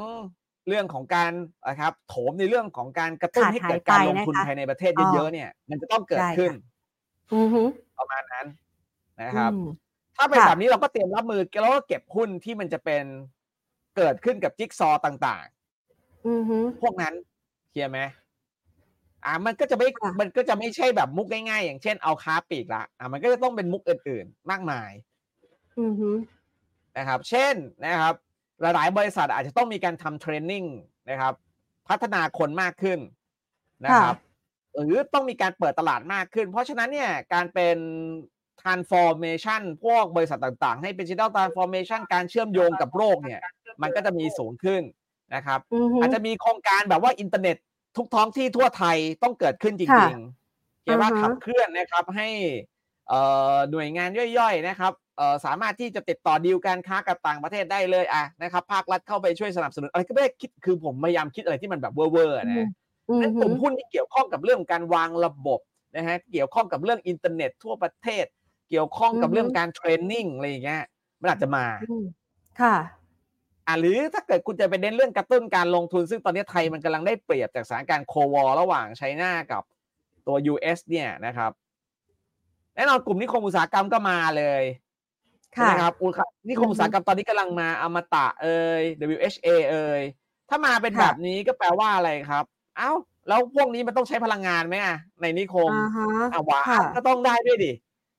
[0.67, 1.31] เรื่องของการ
[1.67, 6.51] นะครับโถมในเรื่องของการกระตุ้นขาดให้เกิดหายไปการลงทุนนะคะภายในประเทศอ๋อเยอะๆเนี่ย มันจะต้องเกิดได้ค่ะขึ้น
[7.31, 7.63] อืมฮึ
[7.97, 8.47] ประมาณนั้น
[9.23, 9.59] นะครับอืม
[10.15, 13.03] ถ้าเป็นค่ะแบบนี้เราก็เตรียมรับมือแล้วก็เก็บหุ้นที่มันจะเป็น
[13.97, 15.45] เกิดขึ้นกับจิ๊กซอว์ต่าง
[16.27, 17.13] ๆอืมฮึพวกนั้น
[17.71, 17.99] เคลียร์ไหม
[19.25, 24.91] อ่ามันก็จะไม่ค่ะ มันก็จะไม่ใช่แบบมุกง่ายๆ อย่างเช่นเอาค้าปลีกละอ่ามันก็จะต้องเป็นมุกอื่นๆ มากมาย
[25.79, 26.11] อืมฮึ
[26.97, 27.55] นะครับ เช่น
[27.85, 28.13] นะครับ
[28.61, 30.63] หลายๆ บริษัทอาจจะต้องมีการทำเทรนนิ่ง
[31.09, 31.33] นะครับ
[31.89, 32.99] พัฒนาคนมากขึ้น
[33.85, 34.15] นะครับ
[34.75, 37.77] หรือต้องมีการเปิดตลาดมากขึ้น เพราะฉะนั้นเนี่ยการเป็น
[38.61, 43.41] transformation พวกบริษัทต่างๆ ให้เป็น digital transformation การเชื่อมโยงกับโลกเนี่ย
[43.81, 44.81] มันก็จะมีสูงขึ้น
[45.35, 47.57] นะครับอืมฮึอาจจะมีโครงการแบบว่าอินเทอร์เน็ต
[47.97, 52.27] ทุกท้องที่ทั่วไทยต้องเกิดขึ้นจค่ะริงๆเขียนว่าอือฮะขับเคลื่อนนะครับให้
[53.07, 53.19] เอ่
[53.53, 62.67] อหน่วยงานย่อยๆนะครับเอ่อสามารถที่จะติดต่อดีลการค้ากับต่างประเทศได้เลยอะนะครับภาครัฐเข้าไปช่วยสนับสนุนอะไรก็ไม่ได้คิดคือผมพยายามคิดอะไรที่มันแบบเวอร์ๆนะ
[63.07, 65.59] อืมนั้นกฮึลุ่มหุ้นที่เกี่ยวข้องกับเรื่องการวางระบบ
[65.95, 68.25] นะฮะเกี่ยวข้องกับเรื่องอินเทอร์เน็ตทั่วประเทศ
[68.69, 70.83] เกี่ยวข้องกับอือฮึเรื่องการเทรนนิ่งอะไรอย่างเงี้ย
[71.21, 72.03] มันอาจจะมาอืม
[72.59, 72.73] ค่ะ
[73.67, 79.63] อะหรือถ้าเกิดคุณจะไปเน้นเรื่องกระตุ้นการลงทุน ซึ่งตอนนี้ไทยมันกำลังได้เปรียบจากสถานการณ์โควอลระหว่างไชน่ากับ
[80.27, 81.51] ตัว US เนี่ยนะครับ
[82.75, 84.63] แน่นอนกลุ่มนิคมอุตสาหกรรมก็มาเลย
[85.53, 90.01] ใช่ค่ะไหมครับอุตสาหนิคมอุตสาหกรรมตอนนี้กำลังมาอมตะเอ่ย WHA เอ่ย
[90.49, 92.43] ถ้ามาเป็นค่ะแบบนี้ก็แปลว่าอะไรครับ
[92.77, 92.91] เอ้า
[93.27, 97.71] แล้วพวกนี้มันต้องใช้พลังงานไหมอะในนิคมอ่าฮะอะหวาค่ะนก็ต้องได้ด้วยดิ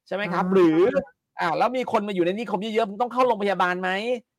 [0.06, 0.78] ใช่ไหมครับอ่าหรือ
[1.40, 3.90] อ่าแล้วมีคนมาอยู่ในนิคมเยอะๆมันต้องเข้าโรงพยาบาลไหม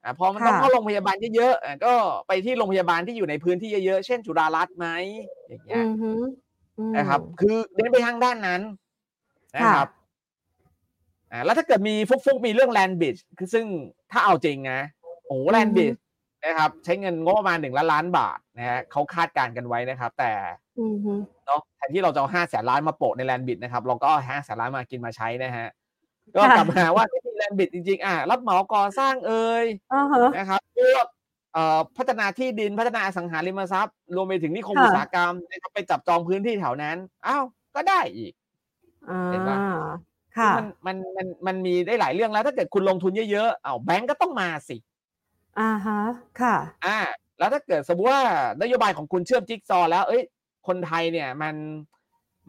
[0.03, 1.93] อ่าพอมันต้องค่ะเข้าโรงพยาบาลเยอะๆอะก็
[2.27, 4.87] ไปที่โรงพยาบาลที่อยู่ในพื้นที่เยอะๆเช่นจุฬารัตน์ไหม
[5.47, 6.11] อย่างเงี้อืยมฮึ
[6.77, 8.61] อืมนะครับ คือเน้นไปทางด้านนั้น
[9.57, 9.87] นะครับ
[11.31, 13.65] อ่าแล้วถ้าเกิดมีฟุกๆมีเรื่องแลนบิชคือซึ่ง
[14.11, 14.79] ถ้าเอาจริงนะ
[15.27, 15.93] โอ้แลนบิช
[16.45, 20.31] นะครับใช้เงินงบประมาณหนึ่งล้านล้านบาทนะฮะเขาคาดการณ์กันไว้นะครับ แต่
[20.77, 21.13] อืมฮึ
[21.45, 25.67] เนาะแทนที่เราจะเอาห้าแสนล้านมาโปะในแลนบิดนะครับ เราก็เอาห้าแสนล้านมากินมาใช้นะฮะ
[26.35, 31.05] ก็กลับมาว่าที่มีแลนบิดจริงๆอะรับเหมาก่อสร้างเอ่ยอ่าฮะนะครับพวก
[31.53, 37.43] เอ่อพัฒนาที่ดินพัฒนาอสังหาริมทรัพย์ รวมไปถึงนิคมค่ะอุตสาหกรรมนะครับไปจับจองพื้นที่แถวนั้นอ้าว
[37.75, 38.33] ก็ได้อีก
[39.09, 39.57] อ่าเห็นปะ
[40.37, 44.77] ค่ะมันมันมันมันมีได้หลายเรื่องแล้ว ถ้าเกิดคุณลงทุนเยอะๆอ้าวแบงก์ก็ต้องมาสิ
[45.59, 45.99] อ่าฮะ
[46.41, 46.55] ค่ะ
[46.85, 46.99] อ่า
[47.39, 48.21] แล้วถ้าเกิดสมมติว่า
[48.61, 50.23] นโยบายของคุณเชื่อมจิ๊กซอว์แล้ว เอ้ย
[50.67, 51.55] คนไทยเนี่ยมัน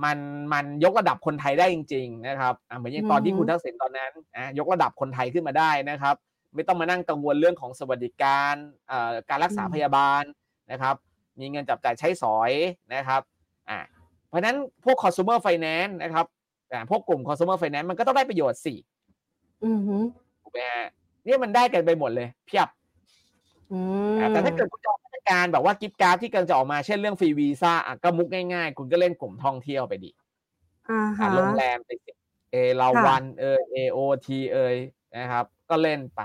[0.04, 0.18] มัน
[0.52, 6.14] มันยกระดับคนไทยได้จริง ๆ นะครับอ่าเหมือนอย่างตอนที่อือฮึคุณทักษิณตอนนั้นอะยกระดับคนไทยขึ้นมาได้นะครับ
[6.54, 8.54] ไม่ต้องมานั่งกังวลเรื่องของสวัสดิการ
[8.88, 10.22] เอ่อการรักษาพยาบาล
[10.72, 10.94] นะครับ
[11.40, 12.50] มีเงินจับจ่ายใช้สอย
[12.94, 13.22] นะครับ
[13.68, 13.78] อ่า
[14.28, 16.26] เพราะฉะนั้นพวก consumer finance นะครับ
[16.72, 18.74] อ่าพวกกลุ่ม consumer finance มันก็ต้องได้ประโยชน์สิ
[19.64, 19.96] อืมฮึ
[20.42, 20.86] ถูกไหมฮะ
[21.24, 22.68] เนี่ยมันได้กันไปหมดเลย เพียบ
[23.72, 23.80] อื
[24.18, 30.10] อะมแต่ถ้าเกิดคุณจะออ กมาตรการแบบว่า gift card ที่กำลังจะออกมาเช่นเรื่อง free visa อะก็มุกง่ายๆ คุณก็เล่นกลุ่มท่องเที่ยวไปดิ
[30.88, 32.10] อ่าอะฮะโรงแรมไปสิ
[32.50, 34.76] เอราค่ะวันเอย AOT เอย
[35.16, 36.20] นะครับ ก็เล่นไป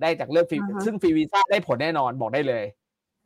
[0.00, 2.64] ได้จากเรื่องฟรีอ่าฮะซึ่ง free visa ได้ผลแน่นอนบอกได้เลย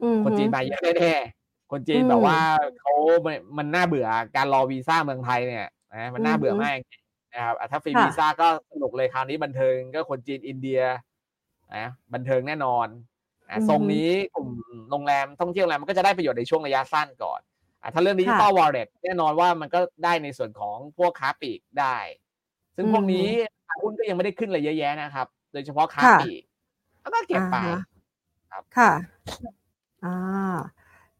[0.00, 2.36] อืมคนฮึจีนมาเยอะแน่ๆคนจีนอืมแบบว่า
[2.78, 2.92] เขา
[3.26, 4.06] มันมันน่าเบื่อ
[4.36, 10.80] การรอวีซ่าเมืองไทยเนี่ยนะมันน่าอือฮึเบื่อมากจริงๆนะครับอะถ้าฟรีค่ะวีซ่าก็สนุกเลยคราวนี้บันเทิงก็คนจีนอินเดีย
[11.74, 13.11] นะบันเทิงแน่นอนอะอือฮึ
[13.68, 14.48] ทรงนี้กลุ่ม
[14.90, 17.40] โรงแรมท่องเที่ยวโรงแรมมันก็จะได้ประโยชน์ในช่วงระยะสั้นก่อน
[17.82, 21.96] อะถ้าเรื่อง digital wallet แน่นอนว่ามันก็ได้ในส่วนของพวกค้าปลีกได้
[22.76, 26.42] ซึ่งพวกนี้าหุ้นก็ยังไม่ได้ขึ้นอะไรเยอะแยะนะครับ โดยเฉพาะค้าค่ะปลีก
[27.00, 27.80] แล้วก็เก็บไปอ่าฮะ
[28.50, 28.92] ครับค่ะ
[30.04, 30.56] อ่า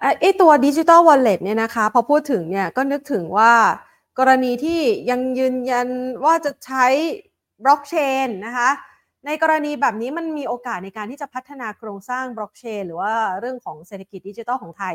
[0.01, 3.53] ไอ้ไอตัวดิจิ t a ลวอลเล็ตเนี่ยนะคะพอพูดถึงเนี่ยก็นึกถึงว่า
[4.19, 4.81] กรณีที่
[5.11, 5.89] ยังยืนยัน
[6.25, 6.87] ว่าจะใช้
[7.65, 7.95] บล็อกเช
[8.27, 8.71] นนะคะ
[9.27, 14.95] ในกรณีแบบนี้มันมีโอกาสในการที่จะพัฒนาโครงสร้างบล็อกเชนหรือว่าเรื่องของเศรษฐกิจดิจิทัลของไทย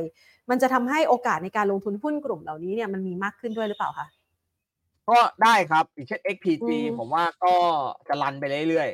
[0.49, 4.07] มันจะทำให้โอกาสในการลงทุนหุ้นกลุ่มเหล่านี้เนี่ยมันมีมากขึ้นด้วยหรือเปล่าคะ
[5.09, 7.53] ก็ได้ครับอย่างเช่น XPG อืมผมว่าก็
[8.07, 8.89] จะรันไปเรื่อย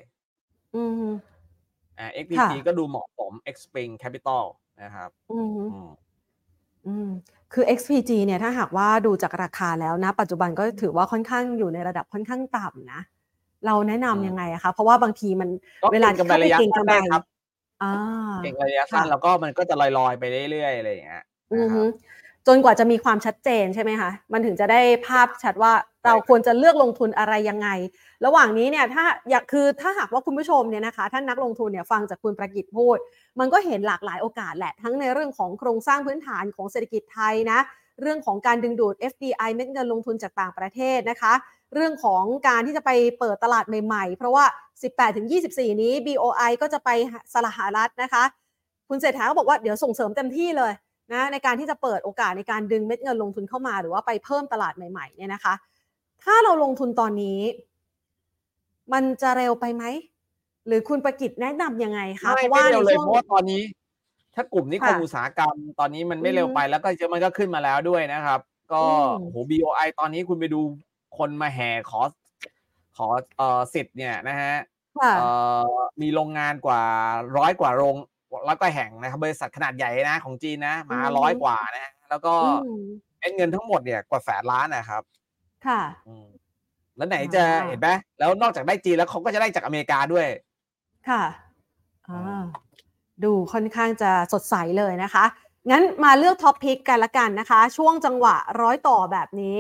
[0.76, 4.44] อืมๆอ่า XPG ค่ะก็ดูเหมาะสม Xpring Capital
[4.84, 5.90] นะครับอืมอืม
[6.88, 7.10] อืม
[7.54, 13.02] คือ XPG เนี่ยถ้าหากว่าดูจากราคาแล้วนะ ปัจจุบันก็ถือว่าค่อนข้างอยู่ในระดับค่อนข้างต่ำนะ
[13.66, 15.50] เราแนะอืมนำยังไงอะคะเพราะว่าบางทีมัน
[15.84, 17.22] ก็เวลาเก็งที่กำไรเข้าไประยะเก็งสั้นกำไรได้ครับ
[17.84, 17.92] อ่า
[18.42, 21.88] เก่งระยะสั้นค่ะแล้วก็มันก็จะลอยๆไปเรื่อยๆอะไรอย่างเงี้ยอืนะอคฮึรับ
[22.48, 25.74] จนกว่าจะมีความชัดเจนใช่ไหมคะ มันถึงจะได้ภาพชัดว่า
[26.06, 27.70] เราควรจะเลือกลงทุนอะไรยังไง
[28.26, 32.98] ระหว่างนี้เนี่ยถ้าอยากคือถ้าหากว่าคุณผู้ชมเนี่ยนะคะท่านนักลงทุนเนี่ยฟังจากคุณประกิตพูด
[33.40, 37.60] มันก็เห็นหลากหลายโอกาสแหละทั้งในเรื่องของโครงสร้างพื้นฐานของเศรษฐกิจไทยนะ
[38.02, 41.34] เรื่องของการดึงดูด FDI เม็ดเงินลงทุนจากต่างประเทศนะคะ
[41.74, 44.46] เรื่องของการที่จะไปเปิดตลาดใหม่ๆ เพราะว่า
[45.14, 46.90] 18-24 นี้ BOI ก็จะไป
[47.36, 48.24] สหรัฐนะคะ
[48.90, 50.74] คุณเศรษฐาก็บอกว่าเดี๋ยวส่งเสริมเต็มที่เลย
[51.14, 55.54] นะในการที่จะเปิดโอกาสในการดึงเม็ดเงินลงทุนเข้ามา หรือว่าไปเพิ่มตลาดใหม่ๆเนี่ยนะคะ
[56.24, 57.40] ถ้าเราลงทุนตอนนี้
[58.94, 59.84] มันจะเร็วไปไหม
[60.68, 63.62] หรือคุณประกิตแนะนำยังไงคะเพราะว่าในช่วงเพราะว่าตอนนี้
[64.36, 68.40] ถ้ากลุ่มนิคมค่ะอุตสาหกรรมตอนนี้มันไม่อือฮึเร็วไปแล้วก็มันก็ขึ้นมาแล้วด้วยนะครับ
[68.74, 70.62] ก็อืมโห BOI ตอนนี้คุณไปดู
[71.18, 72.02] คนมาแห่ขอ
[72.98, 73.08] ขอ
[73.38, 74.54] เอ่อสิทธิ์เนี่ยนะฮะ
[75.00, 75.28] ค่ะเอ่
[75.70, 76.82] อมีโรงงานกว่า
[77.38, 77.96] ร้อยกว่าโรง
[78.48, 82.34] แล้วก็แห่งนะครับบริษัทขนาดใหญ่นะของจีนนะ มาอือฮึร้อยกว่านะฮะแล้วก็
[82.66, 82.86] อืม
[83.20, 85.04] เม็ดเงินทั้งหมดเนี่ยกว่าแสนล้านนะครับ
[85.68, 86.28] ค่ะอืม
[86.98, 90.28] แล้วไหนจะอ่าเห็นไหมแล้วนอกจากได้จีนแล้วเขาก็จะได้จากอเมริกาด้วย
[91.10, 91.24] ค่ะ
[92.10, 92.44] อ่า
[93.24, 95.26] ดูค่อนข้างจะสดใสเลยนะคะ
[95.72, 99.60] งั้นมาเลือกท็อปพิกกันละกันนะคะ ช่วงจังหวะร้อยต่อแบบนี้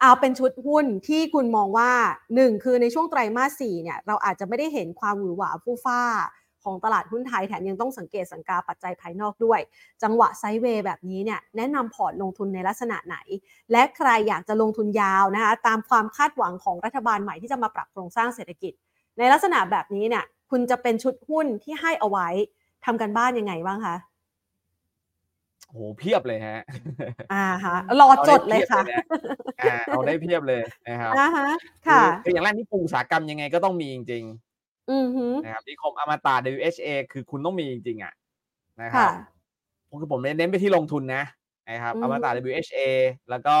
[0.00, 1.92] เอาเป็นชุดหุ้นที่คุณมองว่า
[2.34, 6.00] หนึ่งคือในช่วงไตรมาสสี่เนี่ยเราอาจจะไม่ได้เห็นความหวือหวาฟู่ฟ้า
[6.64, 9.60] ของตลาดหุ้นไทยแถมยังต้องสังเกตสังกาปัจจัยภายนอกด้วย
[10.02, 13.16] จังหวะไซด์เวย์แบบนี้เนี่ยแนะนำพอร์ตลงทุนในลักษณะไหน
[13.72, 18.72] และใครอยากจะลงทุนยาวนะคะตามความคาดหวังของรัฐบาลใหม่ที่จะมาปรับโครงสร้างเศรษฐกิจ
[19.18, 22.28] ในลักษณะแบบนี้เนี่ยคุณจะเป็นชุดหุ้นที่ให้เอาไว้
[22.84, 23.96] ทำกันบ้านยังไงบ้างคะ
[25.70, 26.58] โหเพียบเลยฮะ
[27.32, 28.82] อ่าฮะรอจดเลยค่ะ
[29.60, 31.46] อ่าเอาได้เพียบเลยนะครับอ่าฮะ
[31.88, 34.24] ค่ะอคืออย่างแรกนี่กลุ่มอุตสาหกรรมยังไงก็ต้องมีจริง
[34.90, 38.12] อือฮึๆนะครับนิคมอมตะ WHA คือคุณต้องมีจริงๆอะ
[38.82, 39.10] นะครัค่ะบ
[39.88, 41.24] ผมคือผมเน้นไปที่ลงทุนนะ
[41.70, 42.78] นะครับอืออฮึมตะ WHA
[43.30, 43.56] แล้วก็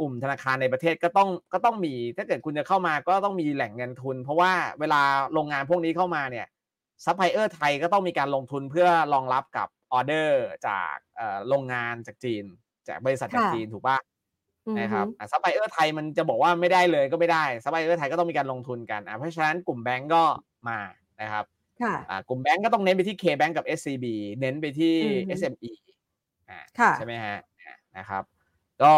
[0.00, 6.46] กลุ่มธนาคารในประเทศก็ต้องก็ต้องมี ถ้าเกิดคุณจะเข้ามาก็ต้องมีแหล่งเงินทุน เพราะว่าเวลาโรงงานพวกนี้เข้ามาเนี่ย
[7.04, 12.44] ซัพพลายเออร์ไทยก็ต้องมีการลงทุนเพื่อรองรับกับออเดอร์จากเอ่อโรงงานจากจีน
[12.88, 13.98] จากบริษัทจากค่ะจีนถูกปะ
[14.66, 20.22] อือฮึนะครับซัพพลายเออร์ไทยมันจะบอกว่าไม่ได้เลยก็ไม่ได้ซัพพลายเออร์ไทยก็ต้องมีการลงทุนกันอะเพราะฉะนั้นกลุ่มแบงก์ก็
[20.68, 20.78] มา
[21.20, 21.44] นะครับ
[21.80, 25.72] ค่ะอ่ากลุ่มแบงก์ก็ต้องเน้นไปที่ K-Bank กับ SCB เน้นไปที่อือฮึ SME
[26.50, 28.22] อ่าค่ะใช่ไหมฮะอ่านะครับ
[28.82, 28.94] ก็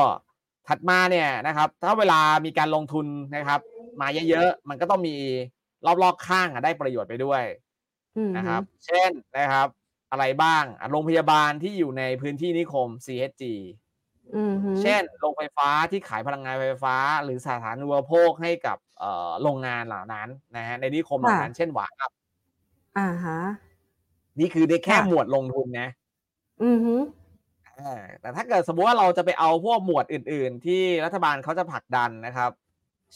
[0.68, 3.60] ถัดมาเนี่ยนะครับ ถ้าเวลามีการลงทุนนะครับ
[4.00, 5.16] มาเยอะๆ มันก็ต้องมี
[6.02, 7.65] รอบๆข้างอะได้ประโยชน์ไปด้วยอืม
[8.36, 9.68] นะครับ เช่นนะครับ
[10.10, 13.44] อะไรบ้างอะโรงพยาบาลที่อยู่ในพื้นที่นิคม CHG
[14.36, 22.12] อืมฮึเช่นโรงไฟฟ้าที่ขายพลังงานไฟฟ้า หรือสถานอุปโภคให้กับเอ่อโรงงานเหล่านั้นนะฮะในนิคมเหล่านั้นเช่นหวานครับ
[22.98, 23.38] อ่าฮะ
[24.38, 25.88] นี่คือได้แค่ค่ะหมวดลงทุนนะ
[26.62, 26.96] อืมฮึ
[27.80, 32.50] อ่าแต่ถ้าเกิดสมมติว่าเราจะไปเอาพวกหมวดอื่น ๆ ที่รัฐบาลเขาจะผลักดันนะครับ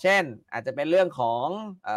[0.01, 0.23] เช่น
[0.53, 1.47] อาจจะเป็นเรื่องของ
[1.85, 1.91] เอ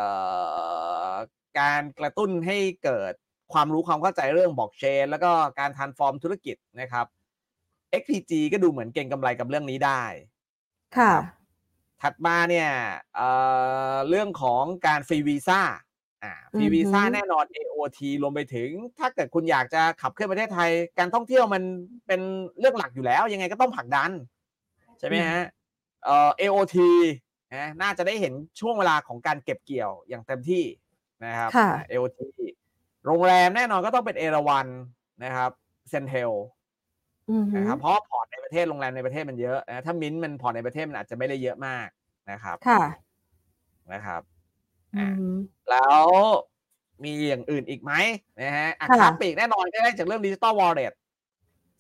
[1.10, 1.12] อ
[1.60, 3.14] การกระตุ้นให้เกิด
[3.54, 7.06] ความรู้ความเข้าใจเรื่องบล็อกเชน แล้วก็การทันฟอร์มธุรกิจนะครับ
[8.02, 10.04] XPG ก็ดูเหมือนเก่งกำไรกับเรื่องนี้ได้
[10.98, 11.24] ค่ะครับ
[12.02, 12.70] ถัดมาเนี่ย
[13.16, 13.30] เอ่
[13.94, 15.62] อเรื่องของการฟรีวีซ่า
[16.24, 21.64] อ่าฟรีอือฮึวีซ่าแน่นอน AOT รวมไปถึง ถ้าเกิดคุณอยากจะขับเคลื่อนประเทศไทย การท่องเที่ยวมัน
[22.08, 22.22] เป็น
[22.60, 24.12] เรื่องหลักอยู่แล้ว ยังไงก็ต้องผลักดัน
[25.00, 25.42] ใช่ไหมฮะ
[26.04, 26.78] เอ่อ AOT
[27.56, 30.64] นะน่าจะได้เห็นช่วงเวลาของการเก็บเกี่ยวอย่างเต็มที่
[31.26, 32.20] นะครับค่ะอ่า AOT
[33.06, 34.68] โรงแรมแน่นอนก็ต้องเป็นเอราวัน
[35.24, 35.52] นะครับ
[35.90, 36.32] CENTEL
[37.30, 41.88] อืมฮึนะครับเพราะว่า port ในประเทศโรงแรมในประเทศมันเยอะนะถ้ามิ้นท์มัน port ในประเทศมันอาจจะไม่ได้เยอะมาก
[42.32, 42.80] นะครับ ค่ะ
[43.94, 44.22] นะครับ
[44.94, 45.28] อือะมฮึ
[45.70, 46.06] แล้ว
[47.04, 47.94] มีอย่างอื่นอีกไหม
[48.42, 50.94] นะฮะอะค่ะค้าปลีกแน่นอนก็ได้จากเรื่องดิจิ t a ลวอลเล็ต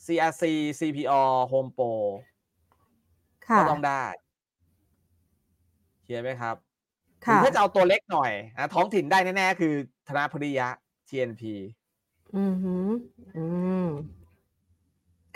[0.05, 0.43] CRC
[0.79, 1.13] CPO
[1.51, 1.91] Home Pro
[3.47, 4.03] ค่ะก็ต้องได้
[6.03, 6.72] เคลียร์ไหมครับหรือค่ะ
[7.43, 9.73] ถ้าจะเอาตัวเล็กหน่อยนะท้องถิ่นได้แน่ๆ คือ
[10.07, 10.67] ธนาพริยะ
[11.09, 11.43] TNP
[12.37, 12.87] อือหือ
[13.37, 13.45] อื
[13.85, 13.87] ม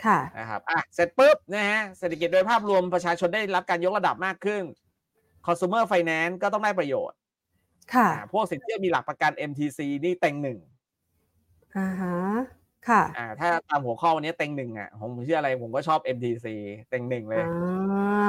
[0.04, 4.62] ค่ะนะครับอะเสร็จปุ๊บนะฮะเศรษฐกิจโดยภาพรวมประชาชนได้รับการยกระดับมากขึ้น
[5.46, 7.18] consumer finance ก็ต้องได้ประโยชน์
[7.94, 10.58] ค่ะอ่าพวกสินเชื่อมีหลักประกัน MTC นี่เต็งหนึ่ง
[11.76, 12.16] อ่าฮะ
[12.88, 16.46] ค่ะ อ่า ถ้าตามหัวข้อวันนี้เต็งหนึ่งอะผมเชื่ออะไรผมก็ชอบ MTC
[16.90, 17.48] เต็งหนึ่งเลยอ่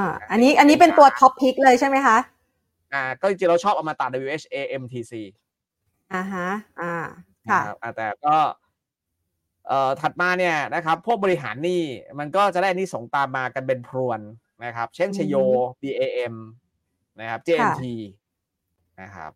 [0.04, 2.18] าอันนี้อันนี้เป็นตัวท็อปพิกเลยใช่ไหมคะ
[2.94, 5.14] อ่าก็จริงๆเราชอบอมตะ WHA MTC
[6.14, 6.48] อ่าฮะ
[6.82, 6.94] อ่า
[7.50, 8.38] ค่ะนะครับอ่าแต่ก็
[9.68, 11.82] เอ่อถัดมาเนี่ยนะครับพวกบริหารหนี้
[12.20, 14.20] มันก็จะได้อันนี้ส่งส์ตามมากันเป็นพรวน
[14.66, 15.36] นะครับ เช่นชโย
[15.82, 16.36] BAM
[17.20, 17.84] นะครับ JMT
[19.02, 19.32] นะครับ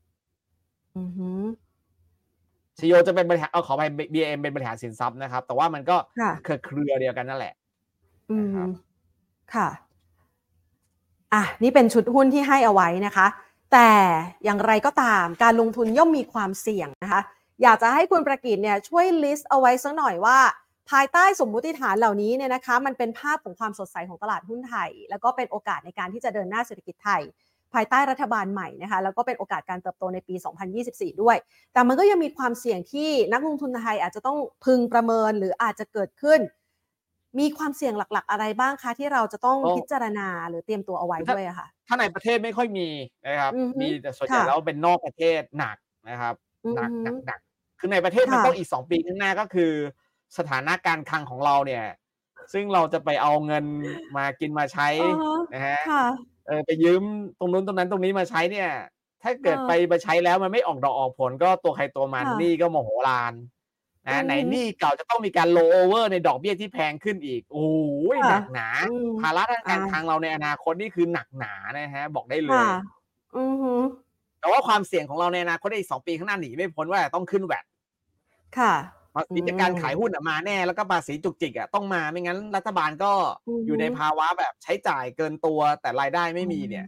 [0.97, 1.41] อือหือ
[2.79, 3.83] ชโยจะเป็นบริหารเอาขอไป
[4.13, 7.53] BAM เป็นบริหารสินทรัพย์นะครับ แต่ว่ามันก็ค่ะเครือเครือเดียวกันนั่นแหละ
[8.31, 8.69] อืมนะครับ
[9.55, 9.67] ค่ะ
[11.33, 13.27] อะนี่เป็นชุดหุ้นที่ให้เอาไว้นะคะ
[13.73, 13.91] แต่
[14.43, 17.21] อย่างไรก็ตามการลงทุนย่อมมีความเสี่ยงนะคะ
[17.63, 20.37] อยากจะให้คุณประกิตเนี่ยช่วยลิสต์เอาไว้สักหน่อยว่า
[20.91, 27.21] ภายใต้สมมุติฐานเหล่านี้เนี่ยนะคะมันเป็นภาพของความสดใสของตลาดหุ้นไทย แล้วก็เป็นโอกาสในการที่จะเดินหน้าเศรษฐกิจไทย
[27.73, 30.35] ภายใต้รัฐบาลใหม่นะคะแล้วก็เป็นโอกาสการเติบโตในปี
[30.79, 31.37] 2024 ด้วย
[31.73, 36.39] แต่มันก็ยังมีความเสี่ยงที่นักลงทุนไทยอาจจะต้องพึงประเมินหรืออาจจะเกิดขึ้น
[37.39, 42.87] มีความเสี่ยงหลักๆ อะไรบ้างคะที่เราจะต้องโอ้พิจารณาหรือเตรียมตัวเอาไว้ด้วยอะค่ะ ถ้าในประเทศไม่ค่อยมี
[43.27, 45.77] นะครับอือฮึมีแต่ส่วนใหญ่ค่ะแล้วเป็นนอกประเทศหนัก
[46.09, 47.39] นะครับอือหนักฮึหนักหนัก
[47.79, 49.71] คือในประเทศมันค่ะต้องอีกสองปีข้างหน้าก็คือ
[50.37, 51.83] สถานะการคลังของเราเนี่ย
[52.53, 53.65] ซึ่งเราจะไปเอาเงิน
[54.17, 57.03] มากินมาใช้อ่าฮะนะฮะค่ะเออไปยืม
[57.39, 58.69] ตรงนู้นตรงนั้นตรงนี้มาใช้เนี่ย
[59.23, 63.62] ถ้าเกิดเออไปมาใช้แล้วมันไม่ออกดอกออกผลก็ตัวใครตัวมันค่ะหนี่ก็โมโหลานอื
[64.07, 67.69] นะมไหนหนี้เก่าจะต้องมีการโลโอเวอร์ในดอกเบี้ยที่แพงขึ้นอีก โอ้
[68.15, 72.65] ยค่ะหนักหนาอืมภาระทางการอ่าคลังเราในอนาคตนี่คือหนักหนานะฮะ บอกได้เลยค่ะ
[73.35, 73.73] อือฮึ
[74.39, 77.65] แต่ว่าความเสี่ยงของเราในอนาคตในอีกสองปีข้างหน้าหนีไม่พ้นว่าต้องขึ้นแวด
[78.55, 78.73] ค่ะ
[79.15, 83.11] ภาษีจากการขายหุ้นอะมาแน่แล้วก็ภาษีจุกจิกอะต้องมาไม่งั้นรัฐบาลก็
[83.47, 86.85] อือฮึอยู่ในภาวะแบบใช้จ่ายเกินตัวแต่รายได้ไม่มีเนี่ย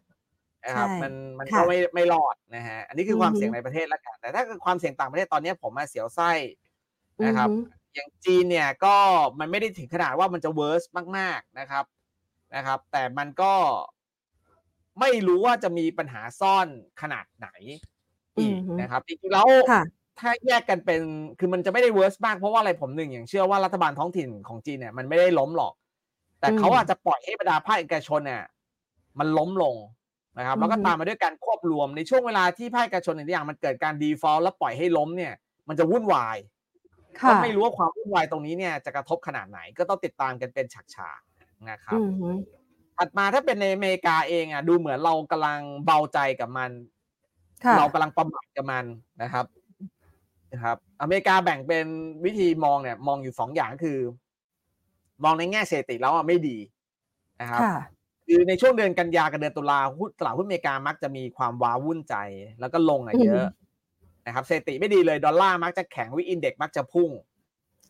[0.65, 6.31] นะครับใช่มันมันค่ะก็ไม่ไม่รอดนะฮะอันนี้คือความอือฮึเสี่ยงในประเทศแล้วกันแต่ถ้าเกิดความเสี่ยงต่างประเทศตอนนี้ผมมาเสียวไส้
[7.23, 8.95] นะครับอือฮึอย่างจีนเนี่ยก็
[9.39, 10.83] มันไม่ได้ถึงขนาดว่ามันจะ worse
[11.17, 11.85] มาก ๆนะครับ
[12.55, 13.53] นะครับ แต่มันก็
[14.99, 16.67] ไม่รู้ว่าจะมีปัญหาซ่อน
[17.01, 17.47] ขนาดไหน
[18.39, 19.79] อีกอือฮึนะครับจริงๆแล้วค่ะ
[20.19, 21.01] ถ้าแยกกันเป็น
[21.39, 25.73] คือมันจะไม่ได้ worse มากเพราะว่าอะไรผมหนึ่งอย่างเชื่อว่ารัฐบาลท้องถิ่นของจีนเนี่ยมันไม่ได้ล้มหรอก
[26.39, 28.43] แต่เขาอืมอาจจะปล่อยให้บรรดาภาคเอกชนเนี่ย
[29.19, 29.75] มันล้มลง
[30.37, 35.33] นะครับ แล้วก็อือฮึตามมาด้วยการควบรวมในช่วงเวลาที่ภาคเอกชนอย่างมันเกิดการ default แล้วปล่อยให้ล้มเนี่ย
[35.67, 36.54] มันจะวุ่นวายค่ะ
[37.27, 42.29] ก็ไม่รู้ว่าความวุ่นวายตรงนี้เนี่ยจะกระทบขนาดไหนก็ต้องติดตามกันเป็นฉากๆนะครับอือฮึ
[42.97, 46.71] ถัดมาถ้าเป็นในอเมริกาเองอะดูเหมือนเรากำลังเบาใจกับมัน
[47.63, 48.85] ค่ะเรากำลังประมาทกับมัน
[49.21, 49.45] นะครับ
[50.51, 51.85] นะครับ อเมริกาแบ่งเป็น
[52.25, 53.99] วิธีมองเนี่ย มองอยู่สองอย่างก็คือ
[55.23, 56.57] มองในแง่เศรษฐกิจแล้วอะไม่ดี
[57.41, 57.71] นะครับค่ะ
[58.27, 62.15] คือในช่วงเดือนกันยากับเดือนตุลาหุ้นตลาดหุ้นอเมริกามักจะมีความว้าวุ่นใจ
[62.59, 63.43] แล้วก็ลงอะเยอะ
[64.25, 67.09] นะครับสถิติไม่ดีเลยดอลลาร์มักจะแข็ง VIX Index มักจะพุ่ง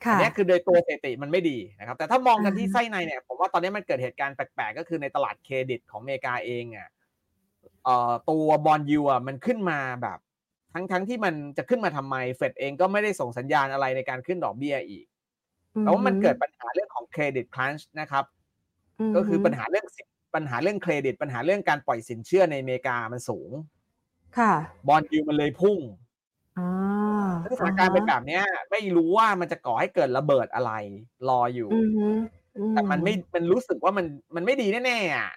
[0.05, 6.89] ค่ะอันเนี้ยคือโดยตัวสถิติมันไม่ดีนะครับ แต่ถ้ามองกันที่อ่าฮะไส้ในเนี่ยผมว่าตอนนี้มันเกิดเหตุการณ์แปลกๆ ก็คือในตลาดเครดิตของอเมริกาเองอะ
[7.83, 10.19] เอ่อตัว bond yield อะมันขึ้นมาแบบ
[10.73, 15.05] ทั้งทั้งที่มันจะขึ้นมาทำไมเฟดเองก็ไม่ได้ส่งสัญญาณอะไรในการขึ้นดอกเบี้ยอีก
[15.79, 18.25] แต่ว่ามันเกิดปัญหาเรื่องของเครดิตครันช์นะครับ
[19.15, 23.51] ก็คือปัญหาเรื่องสินปัญหาเรื่องเครดิต ปัญหาเรื่องการปล่อยสินเชื่อในอเมริกามันสูง
[24.37, 24.53] ค่ะ
[24.87, 26.03] บอลยูมันเลยพุ่งอ่า
[27.51, 30.71] สถานการณ์เป็นแบบเนี้ย ไม่รู้ว่ามันจะก่อให้เกิดระเบิดอะไร
[31.29, 32.07] รออยู่อือฮึ
[32.57, 35.31] อืแต่มันไม่มันรู้สึกว่ามันมันไม่ดีแน่ๆอะ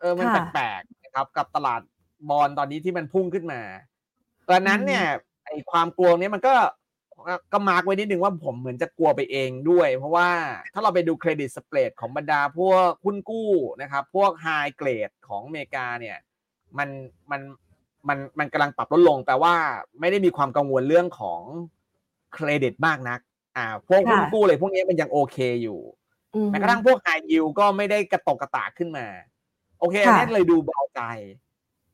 [0.00, 1.80] เออมันค่ะแปลกๆนะครับ กับตลาด
[2.30, 3.60] บอลตอนนี้ที่มันพุ่งขึ้นมา
[4.48, 5.04] ตอนนั้นอืมเนี่ย
[5.46, 6.54] ไอความกลัวเนี้ยมันก็
[7.28, 10.28] ก็ก็ mark ไว้นิดนึงว่าผมเหมือนจะกลัวไปเองด้วย เพราะว่า
[10.74, 13.50] ถ้าเราไปดู credit spread ของบรรดาพวกหุ้นกู้
[13.82, 16.18] นะครับ พวก high grade ของอเมริกาเนี่ย
[16.78, 16.88] มัน
[17.30, 17.40] มัน
[18.08, 19.54] มันมันกำลังปรับลดลงแปลว่า
[20.00, 21.40] ไม่ได้มีความกังวลเรื่องของ
[22.34, 23.20] เครดิตมากนัก
[23.56, 25.80] อ่า พวกหุ้นค่ะกู้เลยพวกนี้มันยังโอเคอยู่
[26.34, 29.06] อือฮึแม้กระทั่งพวกไฮยิวก็ไม่ได้กระโตกกระตากขึ้นมา
[29.80, 31.00] โอเคอันค่ะนี้เลยดูเบาใจ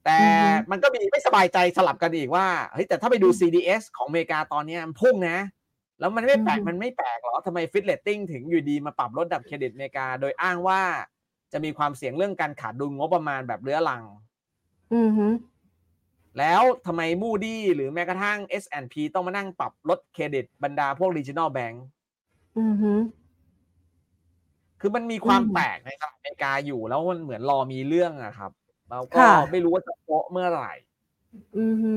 [0.04, 5.38] แต่อือฮึมันก็มีไม่สบายใจสลับกันอีกว่าเฮ้ยแต่ถ้าไปดู CDS ของอเมริกาตอนเนี้ยมันพุ่งนะ
[6.00, 10.80] แล้วมันไม่แปลกอือฮึมันไม่แปลกหรอทำไม Fitch Ratings ถึงอยู่ดีมาปรับลดดับเครดิตอเมริกา โดยอ้างว่า
[11.52, 14.02] จะมีความเสี่ยงเรื่องการขาดดุลงบประมาณแบบเรื้อรัง
[14.94, 15.26] อือฮึ
[16.38, 21.76] แล้วทำไมมูดี้หรือแม้กระทั่ง S&P ต้องมานั่งปรับลดเครดิตบรรดาพวก regional bank
[22.58, 22.92] อือฮึ
[24.80, 28.52] คือมันมีความอืมแปลกในตลาดอเมริกาอยู่แล้วมันเหมือนรอมีเรื่องอะครับ
[28.90, 30.70] แล้วก็ค่ะไม่รู้ว่าจะโปะเมื่อไหร่
[31.56, 31.92] อือฮึ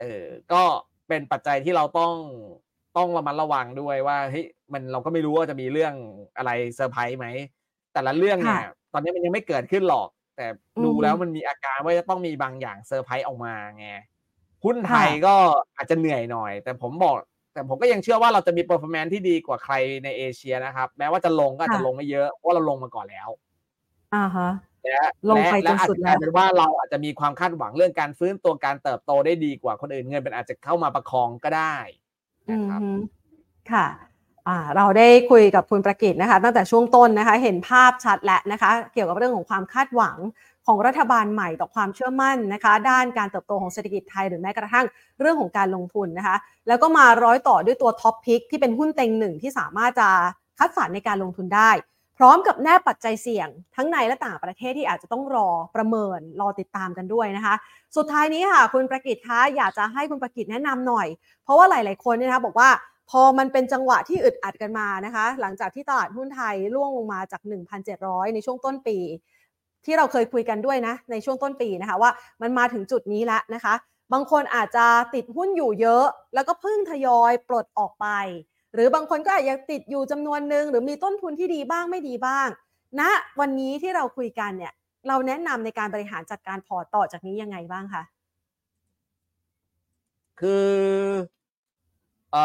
[0.00, 0.62] เออ ก็
[1.08, 2.14] เป็นปัจจัยที่เราต้อง
[2.96, 5.94] ต้องระมัดระวังด้วยว่าเฮ้ยมันเราก็ไม่รู้ว่าจะมีเรื่อง
[6.36, 7.26] อะไรเซอร์ไพรส์ไหม
[7.92, 8.60] แต่ละเรื่องเนี่ค่ะย
[8.92, 13.86] ตอนนี้มันยังไม่เกิดขึ้นหรอก แต่อืดูอฮึแล้วมันมีอาการว่าจะต้องมีบางอย่างเซอร์ไพรส์ออกมาไง
[14.64, 15.34] หุ้นไทค่ะยก็
[15.76, 17.16] อาจจะเหนื่อยหน่อย แต่ผมบอก
[17.52, 19.74] แต่ผมก็ยังเชื่อว่าเราจะมี performance ที่ดีกว่าใคร
[20.04, 23.28] ในเอเชียนะครับ แม้ว่าจะลงก็อาจจะค่ะลงไม่เยอะเพราะว่าเราลงมาก่อนแล้ว
[24.12, 24.48] อะฮะ
[24.84, 31.76] และลงและไปจและนอาจสุดจะกแล้ลายวเป็นว่าเราอาจจะมีความคาดหวังเรื่องการฟื้นตัวการเติบโตได้ดีกว่าคนอื่นเงินเป็นอาจจะเข้ามาประคองก็ได้
[32.48, 32.88] อืนะอครับฮึ
[33.70, 34.13] ค่ะอ่า
[34.76, 40.16] เราได้คุยกับคุณประกิตนะคะตั้งแต่ช่วงต้นนะคะเห็นภาพชัดแล้วนะคะเกี่ยวกับเรื่องของความคาดหวัง
[40.66, 44.86] ของรัฐบาลใหม่ต่อความเชื่อมั่นนะคะ ด้านการเติบโตของเศรษฐกิจไทยหรือแม้กระทั่ง
[45.20, 46.36] เรื่องของการลงทุนนะคะ
[46.68, 50.08] แล้วก็มาร้อยต่อด้วยตัว top pick ที่เป็นหุ้นเต็งหนึ่งที่สามารถจะ
[50.58, 51.70] คัดสรรในการลงทุนได้
[52.18, 57.54] พร้อมกับแนบปัจจัยเสี่ยง ทั้งในและต่างประเทศที่อาจจะต้องรอประเมินรอติดตามกันด้วยนะคะ
[57.96, 61.08] สุดท้ายนี้ค่ะคุณประกิตคะอยากจะให้คุณประกิตแนะนำหน่อย
[61.44, 62.68] เพราะว่าหลาย ๆ คนเนี่ยนะคะบอกว่า
[63.10, 67.42] พอมันเป็นจังหวะที่อึดอัดกันมานะคะ หลังจากที่ตลาดหุ้นไทยร่วงลงมาจาก
[67.88, 68.98] 1,700 ในช่วงต้นปี
[69.84, 72.10] ที่เราเคยคุยกันด้วยนะ ในช่วงต้นปีนะคะว่า
[72.42, 73.74] มันมาถึงจุดนี้แล้วนะคะ
[74.12, 78.06] บางคนอาจจะติดหุ้นอยู่เยอะ แล้วก็เพิ่งทยอยปลดออกไป
[78.74, 82.48] หรือบางคนก็อาจจะติดอยู่จำนวนหนึ่งหรือมีต้นทุนที่ดีบ้างไม่ดีบ้าง
[83.00, 84.72] ณนะวันนี้ที่เราคุยกันเนี่ย
[85.08, 88.02] เราแนะนำในการบริหารจัดการพอร์ตต่อจากนี้ยังไงบ้างคะ
[90.40, 90.70] คือ
[92.34, 92.44] เอ่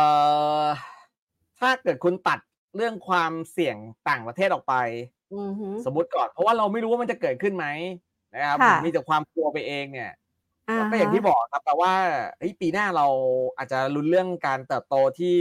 [0.66, 0.68] อ
[1.60, 2.40] ถ้าเกิดคุณตัด
[2.76, 3.78] เรื่องความเสี่ยง
[4.10, 4.74] ต่างประเทศออกไป
[5.34, 7.66] อือฮึสมมุติก่อน เพราะว่าเราไม่รู้ว่ามันจะเกิดขึ้นไหม
[8.34, 10.12] นะครับค่ะผมมีแต่ความกลัวไปเองเนี่ย
[10.68, 11.94] อ่าก็อย่างฮะที่บอกครับแปลว่า
[12.38, 13.08] เฮ้ยปีหน้าเรา
[13.58, 15.40] อาจจะลุ้นเรื่องการเติบโตที่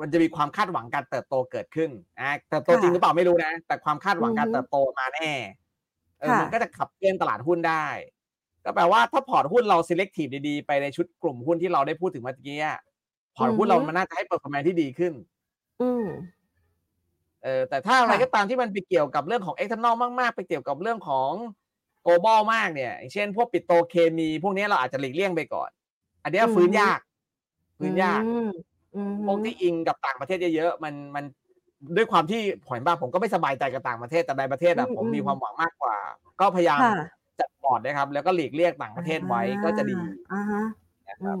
[0.00, 1.90] มันจะมีความคาดหวังการเติบโตเกิดขึ้น
[2.20, 5.30] อะเติบโตจริงหรือเปล่าไม่รู้นะ แต่ความคาดหวังการเติบโตมาแน่
[6.20, 7.86] เออค่ะมันก็จะขับเคลื่อนตลาดหุ้นได้
[8.64, 12.78] ก็แปลว่าถ้าพอร์ตหุ้นเรา selective ดีๆ ไปในชุดกลุ่มหุ้นที่เราได้พูดถึงเมื่อกี้อะ
[13.36, 15.12] พอร์ตหุ้นเรามันน่าจะให้ performance ที่ดีขึ้น
[15.82, 16.06] อืม
[17.42, 21.30] เออแต่ถ้าอะไรค่ะก็ตามที่มันไปเกี่ยวกับเรื่องของ external มากๆ ไปเกี่ยวกับเรื่องของ
[22.06, 25.70] global มากเนี่ยอย่างเช่น พวกปิโตรเคมี พวกนี้เราอาจจะหลีกเลี่ยงไปก่อน
[26.22, 26.98] อันเนี้ยฟื้นยาก
[27.78, 28.50] ฟื้นยากอืม
[28.94, 31.24] อืมพวกที่อิงกับต่างประเทศเยอะๆมันมัน
[31.96, 35.96] ด้วยความที่ผอยบ้างผมก็ไม่สบายใจกับต่างประเทศแต่ในประเทศอะผมมีความหวังมากกว่า
[36.40, 36.94] ก็พยายามค่ะ
[37.40, 39.96] จัดพอร์ตนะครับ แล้วก็หลีกเลี่ยงต่างประเทศไว้ก็จะดี
[40.32, 40.64] อ่าฮะ
[41.08, 41.40] นะครับอ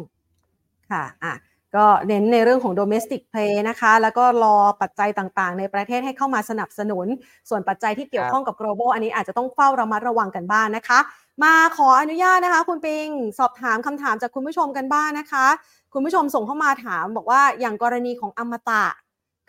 [0.90, 1.34] ค่ะอะ
[1.76, 7.06] ก็เน้นในเรื่องของ domestic play นะคะ แล้วก็รอปัจจัยต่างๆ ในประเทศให้เข้ามาสนับสนุน
[7.48, 10.98] ส่วนปัจจัยที่เกี่ยวข้องกับ global อันนี้อาจจะต้องเฝ้าระมัดระวังกันบ้างนะคะ
[11.44, 15.46] มาขออนุญาตนะคะ คุณปิงสอบถามคำถามจากคุณผู้ชมกันบ้างนะคะ
[15.92, 18.84] คุณผู้ชมส่งเข้ามาถามบอกว่าอย่างกรณีของอมตะ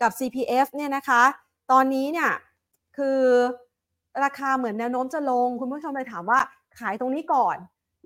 [0.02, 1.22] กับ CPF เนี่ยนะคะ
[1.70, 2.30] ตอนนี้เนี่ย
[2.96, 3.20] คือ
[4.24, 6.40] ราคาเหมือนแนวโน้มจะลง คุณผู้ชมเลยถามว่า
[6.80, 7.56] ขายตรงนี้ก่อน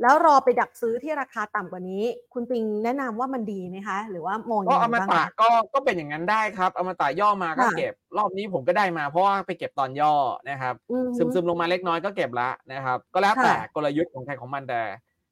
[0.02, 10.14] แล้วรอไปดักซื้อที่ราคาต่ำกว่านี้ คุณปิงแนะนำว่ามันดีไหมคะ หรือว่ามองก็ยังไงอมบ้างตะคะก็ก็เป็นอย่างนั้นได้ครับอมตะย่อมาก็ค่ะเก็บ รอบนี้ผมก็ได้มาเพราะว่าไปเก็บตอนย่อ
[10.50, 14.80] นะครับอือฮึซึมซึมลงมาเล็กน้อยก็เก็บละนะครับ ก็แล้วแต่ค่ะกลยุทธ์ของใครของมันแต่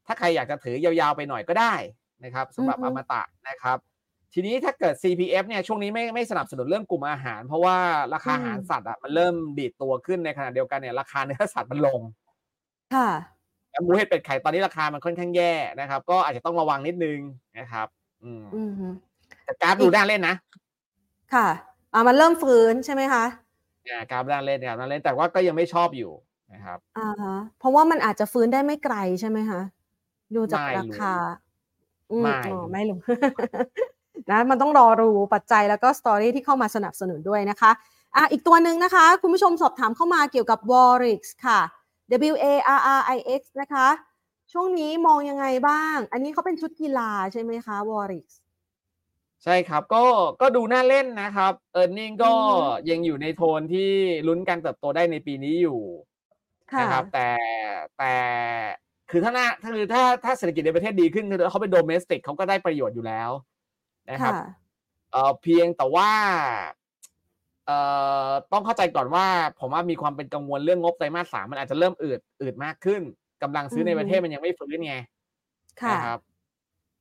[0.07, 1.75] ถ้าใครอยากจะถือยาวๆไปหน่อยก็ได้
[2.25, 3.79] นะครับสำหรับอือฮึอมตะนะครับ
[4.35, 7.77] ทีนี้ถ้าเกิด CPF เนี่ยช่วงนี้ไม่ไม่สนับสนุนเรื่องกลุ่มอาหาร เพราะว่า
[8.15, 12.01] ราคาอาหารสัตว์อะมันเริ่มดีดตัวขึ้นในขณะเดียวกันเนี่ยราคาเนื้อสัตว์มันลง
[12.95, 13.11] ค่ะ
[13.71, 17.19] แล้วหมูเห็ดเป็ดไข่ตอนนี้ราคามันค่อนข้างแย่นะครับ ก็อาจจะต้องระวังนิดนึง
[17.59, 17.89] นะครับ
[18.23, 18.87] อืมอือฮึ
[19.45, 20.35] แต่กราฟดูน่าเล่นนะ
[21.35, 21.49] ค่ะ
[21.95, 23.25] อ่ามันเริ่มฟื้นใช่ไหมคะ
[23.89, 26.13] อ่ากราฟน่าเล่นกราฟน่าเล่นแต่ว่าก็ยังไม่ชอบอยู่
[26.53, 29.61] นะครับอ่าฮะเพราะว่ามันอาจจะฟื้นได้ไม่ไกลใช่ไหมคะ
[30.35, 31.15] ดูจากไม่ราคา
[32.13, 32.99] อืมไม่อ๋อไม่รู้
[34.31, 37.71] นะมันต้องรอดูปัจจัยแล้วก็สตอรี่ที่เข้ามาสนับสนุนด้วยนะคะ
[38.17, 41.61] อะอีกตัวหนึ่งนะคะ คุณผู้ชมสอบถามเข้ามาเกี่ยวกับ Warrix ค่ะ
[42.33, 42.47] W A
[42.79, 43.89] R R I X นะคะ
[44.53, 48.27] ช่วงนี้มองยังไงบ้าง อันนี้เขาเป็นชุดกีฬาใช่ไหมคะ Warrix
[49.45, 50.05] ใช่ครับก็
[50.41, 53.91] ก็ดูน่าเล่นนะครับเออร์เน็งก็อือฮึยังอยู่ในโทนที่
[54.29, 55.81] ลุ้นการเติบโตได้ในปีนี้อยู่
[56.73, 57.29] ค่ะนะครับแต่
[57.99, 58.15] แต่
[59.11, 63.31] คือถ้าหน้าคือถ้าถ้าเศรษฐกิจในประเทศดีขึ้นคือเขาเป็นโดเมสติกเขาก็ได้ประโยชน์อยู่แล้ว
[64.11, 64.41] นะครับค่ะ
[65.13, 66.11] เอ่อเพียงแต่ว่า
[67.67, 67.79] เอ่
[68.29, 69.27] อต้องเข้าใจก่อนว่า
[69.61, 73.03] ผมว่ามีความเป็นกังวลเรื่องงบไตรมาสสามมันอาจจะเริ่มอืดอืดมากขึ้น
[73.43, 74.95] กำลังซื้อในอือฮึประเทศมันยังไม่ฟื้นไง
[75.83, 76.21] ค่ะนะครับ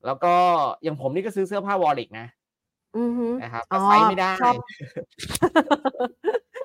[0.05, 0.33] แล้วก็
[0.83, 2.27] อย่างผมนี่ก็ซื้อเสื้อผ้าวอลลิกนะ
[2.97, 4.55] อือฮึนะครับอ๋แต่อไซส์ไม่ได้ชอบ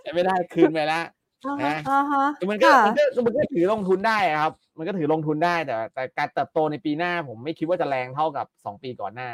[0.03, 1.05] ใช้ไม่ได้คืนไปแล้ว
[1.47, 9.30] อ่าฮะนะอ่าฮะคือมันก็ค่ะมันก็มันก็ถือลงทุนได้อะครับ มันก็ถือลงทุนได้แต่ แต่การเติบโตในปีหน้า ผมไม่คิดว่าจะแรงเท่ากับสองปีก่อนหน้า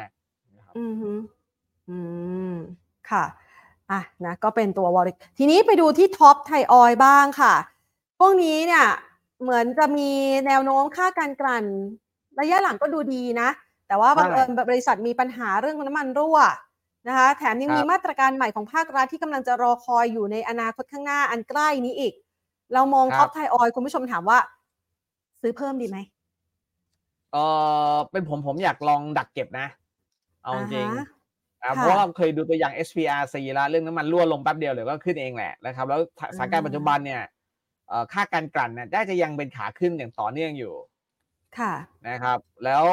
[0.79, 1.11] นะครับอืมฮึ
[1.89, 1.97] อื
[2.51, 2.53] ม
[3.09, 3.23] ค่ะ
[3.91, 7.53] อะ นะ ก็เป็นตัววอริกทีนี้ไปดูที่ TOP ไทยออยล์บ้างค่ะ
[8.19, 8.85] พวกนี้เนี่ย
[9.41, 10.09] เหมือนจะมี
[10.47, 11.65] แนวโน้มค่าการกลั่น
[12.39, 13.49] ระยะหลังก็ดูดีนะ
[13.87, 16.39] แต่ว่าบังเอิญบริษัทมีปัญหาเรื่องน้ำมันรั่ว
[17.07, 22.13] นะคะ แถมยังมีมาตรการใหม่ของภาครัฐที่กำลังจะรอคอยอยู่ในอนาคตข้างหน้าอันใกล้นี้อีก
[22.73, 24.39] เรามอง TOP ไทยออยล์คุณผู้ชมถามว่า
[25.41, 25.97] ซื้อเพิ่มดีไหม
[27.31, 27.37] เอ
[27.93, 29.67] อเป็นผมผมอยากลองดักเก็บนะ
[30.43, 30.89] เอาจริง
[31.61, 35.99] อ่าฮะอ่าค่ะเพราะว่าเราเคยดูตัวอย่าง SPRC แล้วเรื่องน้ำมันรั่วลงแป๊บเดียวเดี๋ยวก็ขึ้นเองแหละนะครับ แล้ว
[36.37, 37.21] สถานการณ์ปัจจุบันเนี่ย
[37.87, 40.73] เอ่อค่าการกลั่นเนี่ยได้จะยังเป็นขาขึ้นอย่างต่อเนื่องอยู่
[41.57, 41.73] ค่ะ
[42.07, 42.85] นะครับ แล้ว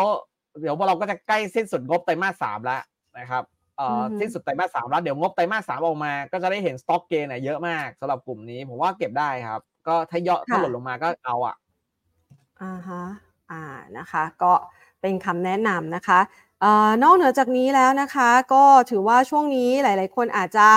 [0.61, 2.83] เดี๋ยวพวกเราก็จะใกล้สิ้นสุดงบไตรมาสสามแล้ว
[3.19, 3.43] นะครับ
[3.79, 11.57] เอ่ออือฮึสิ้นสุดไตรมาสสามแล้วเดี๋ยวงบไตรมาสสามออกมา ก็จะได้เห็นสต็อกเกนเนี่ยเยอะมากสำหรับกลุ่มนี้ ผมว่าเก็บได้ครับ ก็ถ้าย่อถ้าหล่นลงมาก็เอาอะ
[12.63, 13.03] อ่าฮะ
[13.51, 13.63] อ่า
[13.99, 14.53] นะคะ ก็
[15.01, 16.46] เป็นคำแนะนำนะคะเอ่อ
[17.03, 20.69] นอกเหนือจากนี้แล้วนะคะ ก็ถือว่าช่วงนี้หลาย ๆ คนอาจจะ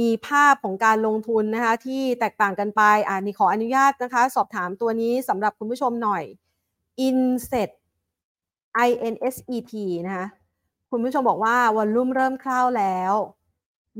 [0.00, 6.24] มีภาพของการลงทุนนะคะที่แตกต่างกันไปอ่านี่ขออนุญาตนะคะ สอบถามตัวนี้สำหรับคุณผู้ชมหน่อย
[7.06, 7.70] Inset
[8.86, 9.72] I N S E T
[10.06, 10.26] นะคะ
[10.90, 13.14] คุณผู้ชมบอกว่าวอลลุ่มเริ่มคร่าวแล้ว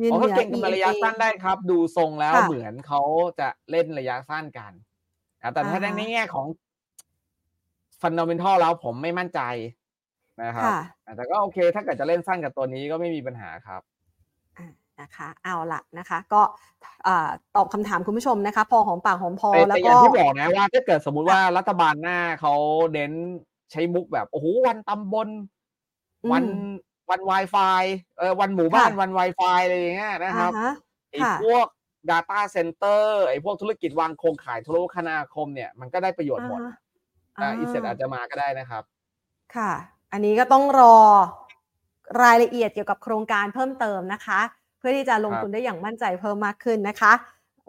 [0.01, 3.03] ยืนอ๋อเหก็นือเก่งกันมาระยะ EMA สั้นได้ครับ ดูทรงแล้วค่ะเหมือนเขา
[3.41, 4.73] จะเล่นระยะสั้นกัน
[5.41, 6.47] นะแต่ถ้าอ่าฮะในแง่ของ
[8.01, 9.41] ฟันด a เมนทัลแล้วผมไม่มั่นใจ
[10.45, 10.81] นะครับค่ะ
[11.17, 13.83] แต่ก็โอเค ถ้าเกิดจะเล่นสั้นกับตัวนี้ก็ไม่มีปัญหาครับ
[14.59, 14.67] อะ
[15.01, 16.43] นะคะเอาละนะคะก็
[17.07, 22.55] อ่าตอบคำถามคุณผู้ชมนะคะ พอหอมปากหอมคอแต่แล้วแต่อก็ย่างที่บอกนะว่าถ้าเกิดสมมุติว่ารัฐบาลหน้าเขา
[22.95, 23.13] เน้น
[23.71, 25.29] ใช้มุกแบบโอ้โหวันตำบล
[26.25, 26.45] อืมวัน
[27.11, 27.83] วัน Wi-Fi
[28.19, 30.73] เออวันหมู่บ้านค่ะวัน Wi-Fi อะไรอย่างเงี้ยนะครับอ่าฮะ
[31.11, 31.67] ไอ้ค่ะพวก
[32.11, 36.77] Data Center ไอ้พวกธุรกิจวางโครงข่ายโทรคมนาคมเนี่ยมันก็ได้ประโยชน์หมดอ่าฮะ
[37.41, 38.83] อ่าอีเซ็ตอ่าอาจจะมาก็ได้นะครับ
[39.57, 39.73] ค่ะ
[40.13, 40.97] อันนี้ก็ต้องรอ
[42.23, 44.41] รายละเอียดเกี่ยวกับโครงการเพิ่มเติมนะคะ
[44.79, 47.13] เพื่อที่จะลงทุนได้อย่างมั่นใจเพิ่มมากขึ้นนะคะ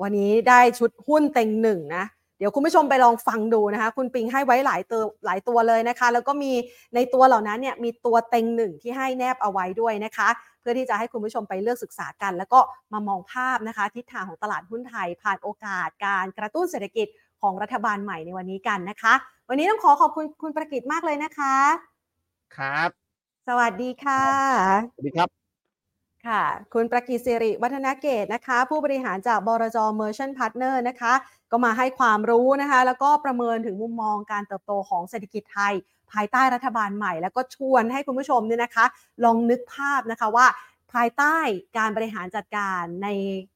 [0.02, 2.06] วันนี้ได้ชุดหุ้นเต็งหนึ่งนะ
[2.38, 6.52] เดี๋ยวคุณผู้ชมไปลองฟังดูนะคะ คุณปิงให้ไว้หลายตัวหลายตัวเลยนะคะ แล้วก็มี
[6.96, 10.30] ในตัวเหล่านั้นเนี่ยมีตัวเต็งหนึ่งที่ให้แนบเอาไว้ด้วยนะคะ
[10.62, 12.60] เพื่อที่จะให้คุณผู้ชมไปเลือกศึกษากัน แล้วก็
[12.94, 17.08] มามองภาพนะคะ ทิศทางของตลาดหุ้นไทย ผ่านโอกาสการกระตุ้นเศรษฐกิจ
[17.42, 19.14] ของรัฐบาลใหม่ในวันนี้กันนะคะ
[19.50, 21.93] วันนี้ต้องขอขอบคุณคุณประกิตมากเลยนะคะ
[22.58, 22.90] ครับ
[23.48, 24.24] สวัสดีค่ะ
[24.94, 25.30] สวัสดีครับ
[26.28, 26.44] ค่ะ
[26.74, 31.14] คุณประกิตสิริวัฒนเกตนะคะ ผู้บริหารจากบรจ Merchant Partner นะคะ
[31.52, 35.74] ก็มาให้ความรู้นะคะ แล้วก็ประเมินถึงมุมมองการเติบโตของเศรษฐกิจไทย
[36.12, 38.86] ภายใต้รัฐบาลใหม่ แล้วก็ชวนให้คุณผู้ชมเนี่ยนะคะ
[39.24, 40.48] ลองนึกภาพนะคะว่า
[40.94, 41.38] ภายใต้
[41.78, 43.08] การบริหารจัดการใน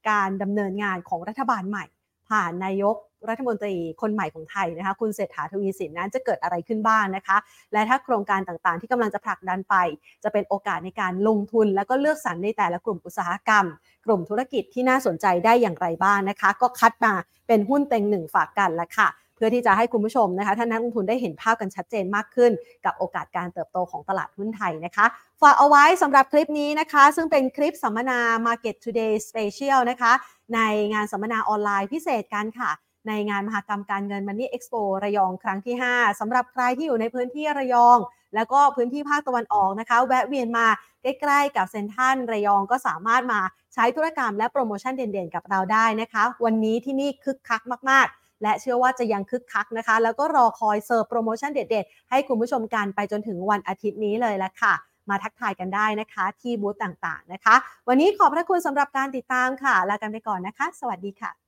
[0.09, 1.85] การดำเนินงานของรัฐบาลใหม่
[2.29, 2.95] ผ่านนายก
[3.29, 7.37] รัฐมนตรีคนใหม่ของไทยนะคะคุณเศรษฐาทวีสินนั้นจะเกิดอะไรขึ้นบ้างนะคะ
[7.73, 9.75] และถ้าโครงการต่างๆ ที่กำลังจะผลักดันไป
[10.23, 13.65] จะเป็นโอกาสในการลงทุน แล้วก็เลือกสรรในแต่ละกลุ่มอุตสาหกรรม
[14.05, 17.13] กลุ่มธุรกิจที่น่าสนใจได้อย่างไรบ้างนะคะ ก็คัดมา
[17.47, 22.51] เป็นหุ้นเต็งหนึ่งฝากกันละค่ะเพื่อที่จะให้คุณผู้ชมนะคะท่านนักลงทุนได้เห็นภาพกันชัดเจนมากขึ้น
[22.85, 25.05] กับโอกาสการเติบโตของตลาดหุ้นไทยนะคะ
[25.41, 30.13] ฝากเอาไว้สำหรับคลิปนี้นะคะ ซึ่งเป็นคลิปสัมมนา Market Today Special นะคะ
[30.55, 30.59] ใน
[30.93, 32.71] งานสัมมนาออนไลน์พิเศษกันค่ะ
[33.07, 37.97] ในงานมหกรรมการเงิน Money Expo ระยองครั้งที่ 5สำหรับใครที่อยู่ในพื้นที่ระยอง
[38.35, 40.67] แล้วก็พื้นที่ภาคตะวันออกนะคะ แวะเวียนมา
[41.01, 43.39] ใกล้ๆกับเซ็นทรัลระยองก็สามารถมา
[43.73, 54.73] ใช้ธุรกรรมและโปรโมชั่นเด่นๆ กับเราได้นะคะ วันนี้ที่นี่คึกคักมากๆและเชื่อว่าจะยังคึกคักนะคะ แล้วก็รอคอยเสิร์ฟโปรโมชั่นเด็ดๆ ให้คุณผู้ชมกันไปจนถึงวันอาทิตย์นี้เลยละค่ะ
[55.09, 57.55] มาทักทายกันได้นะคะ ที่บูธต่างๆนะคะ
[57.87, 61.46] วันนี้ขอบพระคุณสำหรับการติดตามค่ะ ลากันไปก่อนนะคะ สวัสดีค่ะ